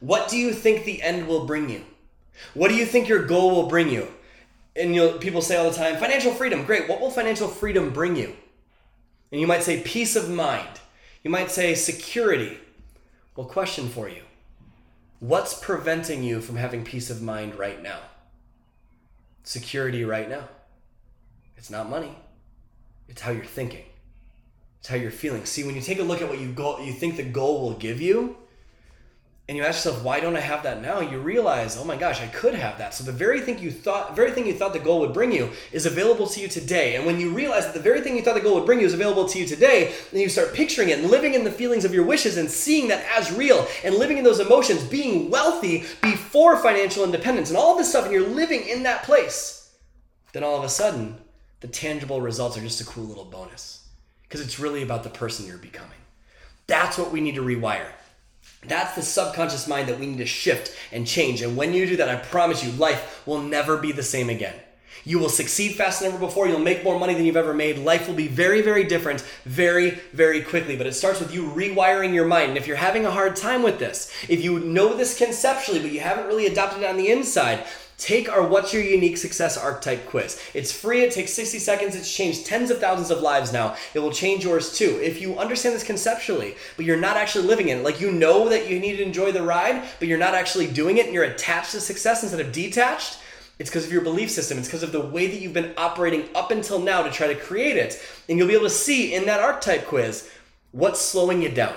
What 0.00 0.28
do 0.28 0.36
you 0.36 0.52
think 0.52 0.84
the 0.84 1.02
end 1.02 1.26
will 1.26 1.46
bring 1.46 1.68
you? 1.68 1.84
What 2.54 2.68
do 2.68 2.74
you 2.74 2.86
think 2.86 3.08
your 3.08 3.24
goal 3.24 3.50
will 3.50 3.68
bring 3.68 3.88
you? 3.88 4.08
And 4.76 4.94
you 4.94 5.12
people 5.18 5.42
say 5.42 5.56
all 5.56 5.70
the 5.70 5.76
time, 5.76 5.96
financial 5.96 6.32
freedom. 6.32 6.64
Great. 6.64 6.88
What 6.88 7.00
will 7.00 7.10
financial 7.10 7.48
freedom 7.48 7.90
bring 7.90 8.14
you? 8.14 8.36
And 9.32 9.40
you 9.40 9.46
might 9.46 9.62
say 9.62 9.82
peace 9.82 10.14
of 10.16 10.30
mind. 10.30 10.80
You 11.24 11.30
might 11.30 11.50
say 11.50 11.74
security. 11.74 12.58
Well, 13.34 13.46
question 13.46 13.88
for 13.88 14.08
you. 14.08 14.22
What's 15.20 15.54
preventing 15.54 16.22
you 16.22 16.40
from 16.40 16.56
having 16.56 16.84
peace 16.84 17.10
of 17.10 17.20
mind 17.20 17.56
right 17.56 17.82
now? 17.82 17.98
Security 19.42 20.04
right 20.04 20.28
now. 20.28 20.48
It's 21.56 21.70
not 21.70 21.90
money. 21.90 22.14
It's 23.08 23.20
how 23.20 23.32
you're 23.32 23.44
thinking. 23.44 23.84
It's 24.78 24.88
how 24.88 24.96
you're 24.96 25.10
feeling. 25.10 25.44
See, 25.44 25.64
when 25.64 25.74
you 25.74 25.80
take 25.80 25.98
a 25.98 26.04
look 26.04 26.22
at 26.22 26.28
what 26.28 26.38
you 26.38 26.52
go, 26.52 26.78
you 26.78 26.92
think 26.92 27.16
the 27.16 27.24
goal 27.24 27.62
will 27.62 27.74
give 27.74 28.00
you, 28.00 28.36
and 29.48 29.56
you 29.56 29.64
ask 29.64 29.82
yourself, 29.82 30.04
why 30.04 30.20
don't 30.20 30.36
I 30.36 30.40
have 30.40 30.62
that 30.64 30.82
now? 30.82 31.00
You 31.00 31.20
realize, 31.20 31.78
oh 31.78 31.84
my 31.84 31.96
gosh, 31.96 32.20
I 32.20 32.26
could 32.26 32.54
have 32.54 32.76
that. 32.76 32.92
So 32.92 33.02
the 33.02 33.12
very 33.12 33.40
thing 33.40 33.58
you 33.58 33.70
thought, 33.70 34.14
very 34.14 34.30
thing 34.30 34.46
you 34.46 34.52
thought 34.52 34.74
the 34.74 34.78
goal 34.78 35.00
would 35.00 35.14
bring 35.14 35.32
you 35.32 35.48
is 35.72 35.86
available 35.86 36.26
to 36.26 36.40
you 36.40 36.48
today. 36.48 36.96
And 36.96 37.06
when 37.06 37.18
you 37.18 37.30
realize 37.30 37.64
that 37.64 37.72
the 37.72 37.80
very 37.80 38.02
thing 38.02 38.14
you 38.14 38.20
thought 38.20 38.34
the 38.34 38.42
goal 38.42 38.56
would 38.56 38.66
bring 38.66 38.78
you 38.78 38.84
is 38.84 38.92
available 38.92 39.26
to 39.26 39.38
you 39.38 39.46
today, 39.46 39.94
then 40.12 40.20
you 40.20 40.28
start 40.28 40.52
picturing 40.52 40.90
it 40.90 40.98
and 40.98 41.10
living 41.10 41.32
in 41.32 41.44
the 41.44 41.50
feelings 41.50 41.86
of 41.86 41.94
your 41.94 42.04
wishes 42.04 42.36
and 42.36 42.50
seeing 42.50 42.88
that 42.88 43.02
as 43.16 43.32
real 43.32 43.66
and 43.84 43.94
living 43.94 44.18
in 44.18 44.24
those 44.24 44.38
emotions, 44.38 44.84
being 44.84 45.30
wealthy 45.30 45.84
before 46.02 46.58
financial 46.58 47.02
independence 47.02 47.48
and 47.48 47.56
all 47.56 47.72
of 47.72 47.78
this 47.78 47.88
stuff, 47.88 48.04
and 48.04 48.12
you're 48.12 48.28
living 48.28 48.68
in 48.68 48.82
that 48.82 49.02
place. 49.04 49.74
Then 50.34 50.44
all 50.44 50.58
of 50.58 50.64
a 50.64 50.68
sudden, 50.68 51.16
the 51.60 51.68
tangible 51.68 52.20
results 52.20 52.58
are 52.58 52.60
just 52.60 52.82
a 52.82 52.84
cool 52.84 53.04
little 53.04 53.24
bonus 53.24 53.88
because 54.24 54.42
it's 54.42 54.60
really 54.60 54.82
about 54.82 55.04
the 55.04 55.08
person 55.08 55.46
you're 55.46 55.56
becoming. 55.56 55.90
That's 56.66 56.98
what 56.98 57.10
we 57.10 57.22
need 57.22 57.36
to 57.36 57.42
rewire. 57.42 57.88
That's 58.66 58.94
the 58.94 59.02
subconscious 59.02 59.68
mind 59.68 59.88
that 59.88 59.98
we 59.98 60.06
need 60.06 60.18
to 60.18 60.26
shift 60.26 60.76
and 60.90 61.06
change. 61.06 61.42
And 61.42 61.56
when 61.56 61.72
you 61.72 61.86
do 61.86 61.96
that, 61.96 62.08
I 62.08 62.16
promise 62.16 62.64
you, 62.64 62.72
life 62.72 63.22
will 63.26 63.40
never 63.40 63.76
be 63.76 63.92
the 63.92 64.02
same 64.02 64.28
again. 64.28 64.54
You 65.04 65.18
will 65.18 65.28
succeed 65.28 65.76
faster 65.76 66.04
than 66.04 66.14
ever 66.14 66.26
before. 66.26 66.48
You'll 66.48 66.58
make 66.58 66.84
more 66.84 66.98
money 66.98 67.14
than 67.14 67.24
you've 67.24 67.36
ever 67.36 67.54
made. 67.54 67.78
Life 67.78 68.08
will 68.08 68.14
be 68.14 68.26
very, 68.26 68.60
very 68.60 68.84
different 68.84 69.22
very, 69.44 69.90
very 70.12 70.42
quickly. 70.42 70.76
But 70.76 70.86
it 70.86 70.94
starts 70.94 71.20
with 71.20 71.32
you 71.32 71.44
rewiring 71.50 72.12
your 72.12 72.26
mind. 72.26 72.50
And 72.50 72.58
if 72.58 72.66
you're 72.66 72.76
having 72.76 73.06
a 73.06 73.10
hard 73.10 73.36
time 73.36 73.62
with 73.62 73.78
this, 73.78 74.12
if 74.28 74.42
you 74.42 74.58
know 74.58 74.96
this 74.96 75.16
conceptually, 75.16 75.80
but 75.80 75.92
you 75.92 76.00
haven't 76.00 76.26
really 76.26 76.46
adopted 76.46 76.82
it 76.82 76.90
on 76.90 76.96
the 76.96 77.10
inside, 77.10 77.64
Take 77.98 78.28
our 78.28 78.46
What's 78.46 78.72
Your 78.72 78.84
Unique 78.84 79.16
Success 79.16 79.58
Archetype 79.58 80.06
quiz. 80.06 80.40
It's 80.54 80.70
free, 80.70 81.02
it 81.02 81.10
takes 81.10 81.34
60 81.34 81.58
seconds, 81.58 81.96
it's 81.96 82.10
changed 82.10 82.46
tens 82.46 82.70
of 82.70 82.78
thousands 82.78 83.10
of 83.10 83.22
lives 83.22 83.52
now. 83.52 83.74
It 83.92 83.98
will 83.98 84.12
change 84.12 84.44
yours 84.44 84.78
too. 84.78 85.00
If 85.02 85.20
you 85.20 85.36
understand 85.36 85.74
this 85.74 85.82
conceptually, 85.82 86.54
but 86.76 86.86
you're 86.86 86.96
not 86.96 87.16
actually 87.16 87.48
living 87.48 87.70
in 87.70 87.78
it, 87.78 87.84
like 87.84 88.00
you 88.00 88.12
know 88.12 88.48
that 88.50 88.70
you 88.70 88.78
need 88.78 88.98
to 88.98 89.02
enjoy 89.02 89.32
the 89.32 89.42
ride, 89.42 89.82
but 89.98 90.06
you're 90.06 90.16
not 90.16 90.34
actually 90.34 90.68
doing 90.68 90.98
it 90.98 91.06
and 91.06 91.14
you're 91.14 91.24
attached 91.24 91.72
to 91.72 91.80
success 91.80 92.22
instead 92.22 92.40
of 92.40 92.52
detached, 92.52 93.18
it's 93.58 93.68
because 93.68 93.86
of 93.86 93.92
your 93.92 94.02
belief 94.02 94.30
system. 94.30 94.58
It's 94.58 94.68
because 94.68 94.84
of 94.84 94.92
the 94.92 95.00
way 95.00 95.26
that 95.26 95.40
you've 95.40 95.52
been 95.52 95.74
operating 95.76 96.28
up 96.36 96.52
until 96.52 96.78
now 96.78 97.02
to 97.02 97.10
try 97.10 97.26
to 97.26 97.34
create 97.34 97.76
it. 97.76 98.00
And 98.28 98.38
you'll 98.38 98.46
be 98.46 98.54
able 98.54 98.66
to 98.66 98.70
see 98.70 99.12
in 99.12 99.26
that 99.26 99.40
archetype 99.40 99.86
quiz 99.86 100.30
what's 100.70 101.00
slowing 101.00 101.42
you 101.42 101.48
down, 101.48 101.74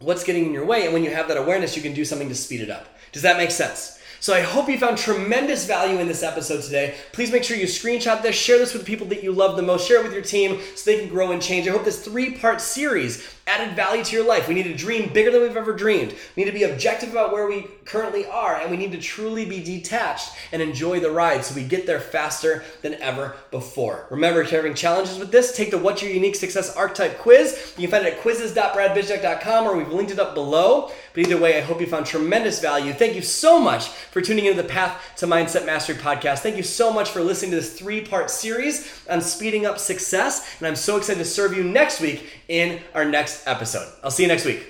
what's 0.00 0.24
getting 0.24 0.44
in 0.44 0.52
your 0.52 0.66
way. 0.66 0.84
And 0.84 0.92
when 0.92 1.04
you 1.04 1.10
have 1.10 1.28
that 1.28 1.38
awareness, 1.38 1.74
you 1.74 1.80
can 1.80 1.94
do 1.94 2.04
something 2.04 2.28
to 2.28 2.34
speed 2.34 2.60
it 2.60 2.68
up. 2.68 2.88
Does 3.12 3.22
that 3.22 3.38
make 3.38 3.50
sense? 3.50 4.01
So 4.22 4.32
I 4.32 4.42
hope 4.42 4.68
you 4.68 4.78
found 4.78 4.98
tremendous 4.98 5.66
value 5.66 5.98
in 5.98 6.06
this 6.06 6.22
episode 6.22 6.62
today. 6.62 6.94
Please 7.10 7.32
make 7.32 7.42
sure 7.42 7.56
you 7.56 7.66
screenshot 7.66 8.22
this, 8.22 8.36
share 8.36 8.56
this 8.56 8.72
with 8.72 8.82
the 8.82 8.86
people 8.86 9.08
that 9.08 9.24
you 9.24 9.32
love 9.32 9.56
the 9.56 9.62
most, 9.62 9.88
share 9.88 9.98
it 9.98 10.04
with 10.04 10.12
your 10.12 10.22
team 10.22 10.60
so 10.76 10.88
they 10.88 11.00
can 11.00 11.08
grow 11.08 11.32
and 11.32 11.42
change. 11.42 11.66
I 11.66 11.72
hope 11.72 11.84
this 11.84 12.04
three 12.04 12.36
part 12.36 12.60
series 12.60 13.26
added 13.46 13.74
value 13.74 14.04
to 14.04 14.16
your 14.16 14.24
life. 14.24 14.46
We 14.46 14.54
need 14.54 14.64
to 14.64 14.74
dream 14.74 15.12
bigger 15.12 15.30
than 15.30 15.42
we've 15.42 15.56
ever 15.56 15.72
dreamed. 15.72 16.14
We 16.36 16.44
need 16.44 16.50
to 16.50 16.56
be 16.56 16.62
objective 16.62 17.10
about 17.10 17.32
where 17.32 17.48
we 17.48 17.66
currently 17.84 18.24
are, 18.26 18.60
and 18.60 18.70
we 18.70 18.76
need 18.76 18.92
to 18.92 19.00
truly 19.00 19.44
be 19.44 19.62
detached 19.62 20.30
and 20.52 20.62
enjoy 20.62 21.00
the 21.00 21.10
ride 21.10 21.44
so 21.44 21.54
we 21.54 21.64
get 21.64 21.86
there 21.86 22.00
faster 22.00 22.62
than 22.82 22.94
ever 22.94 23.34
before. 23.50 24.06
Remember, 24.10 24.40
if 24.40 24.52
you're 24.52 24.62
having 24.62 24.76
challenges 24.76 25.18
with 25.18 25.32
this, 25.32 25.56
take 25.56 25.70
the 25.70 25.78
What's 25.78 26.02
Your 26.02 26.12
Unique 26.12 26.36
Success 26.36 26.76
Archetype 26.76 27.18
quiz. 27.18 27.74
You 27.76 27.88
can 27.88 27.90
find 27.90 28.06
it 28.06 28.14
at 28.14 28.20
quizzes.bradbizjack.com 28.20 29.66
or 29.66 29.76
we've 29.76 29.92
linked 29.92 30.12
it 30.12 30.20
up 30.20 30.34
below. 30.34 30.92
But 31.14 31.26
either 31.26 31.38
way, 31.38 31.58
I 31.58 31.60
hope 31.60 31.80
you 31.80 31.86
found 31.86 32.06
tremendous 32.06 32.60
value. 32.60 32.92
Thank 32.92 33.14
you 33.14 33.22
so 33.22 33.58
much 33.58 33.88
for 33.88 34.20
tuning 34.20 34.46
into 34.46 34.62
the 34.62 34.68
Path 34.68 35.00
to 35.16 35.26
Mindset 35.26 35.66
Mastery 35.66 35.96
podcast. 35.96 36.40
Thank 36.40 36.56
you 36.56 36.62
so 36.62 36.92
much 36.92 37.10
for 37.10 37.22
listening 37.22 37.52
to 37.52 37.56
this 37.56 37.78
three 37.78 38.02
part 38.02 38.30
series 38.30 39.02
on 39.08 39.20
speeding 39.20 39.66
up 39.66 39.78
success. 39.78 40.56
And 40.58 40.66
I'm 40.66 40.76
so 40.76 40.96
excited 40.96 41.18
to 41.18 41.24
serve 41.24 41.56
you 41.56 41.64
next 41.64 42.00
week 42.00 42.40
in 42.48 42.80
our 42.94 43.04
next 43.04 43.46
episode. 43.46 43.90
I'll 44.04 44.10
see 44.10 44.24
you 44.24 44.28
next 44.28 44.44
week. 44.44 44.60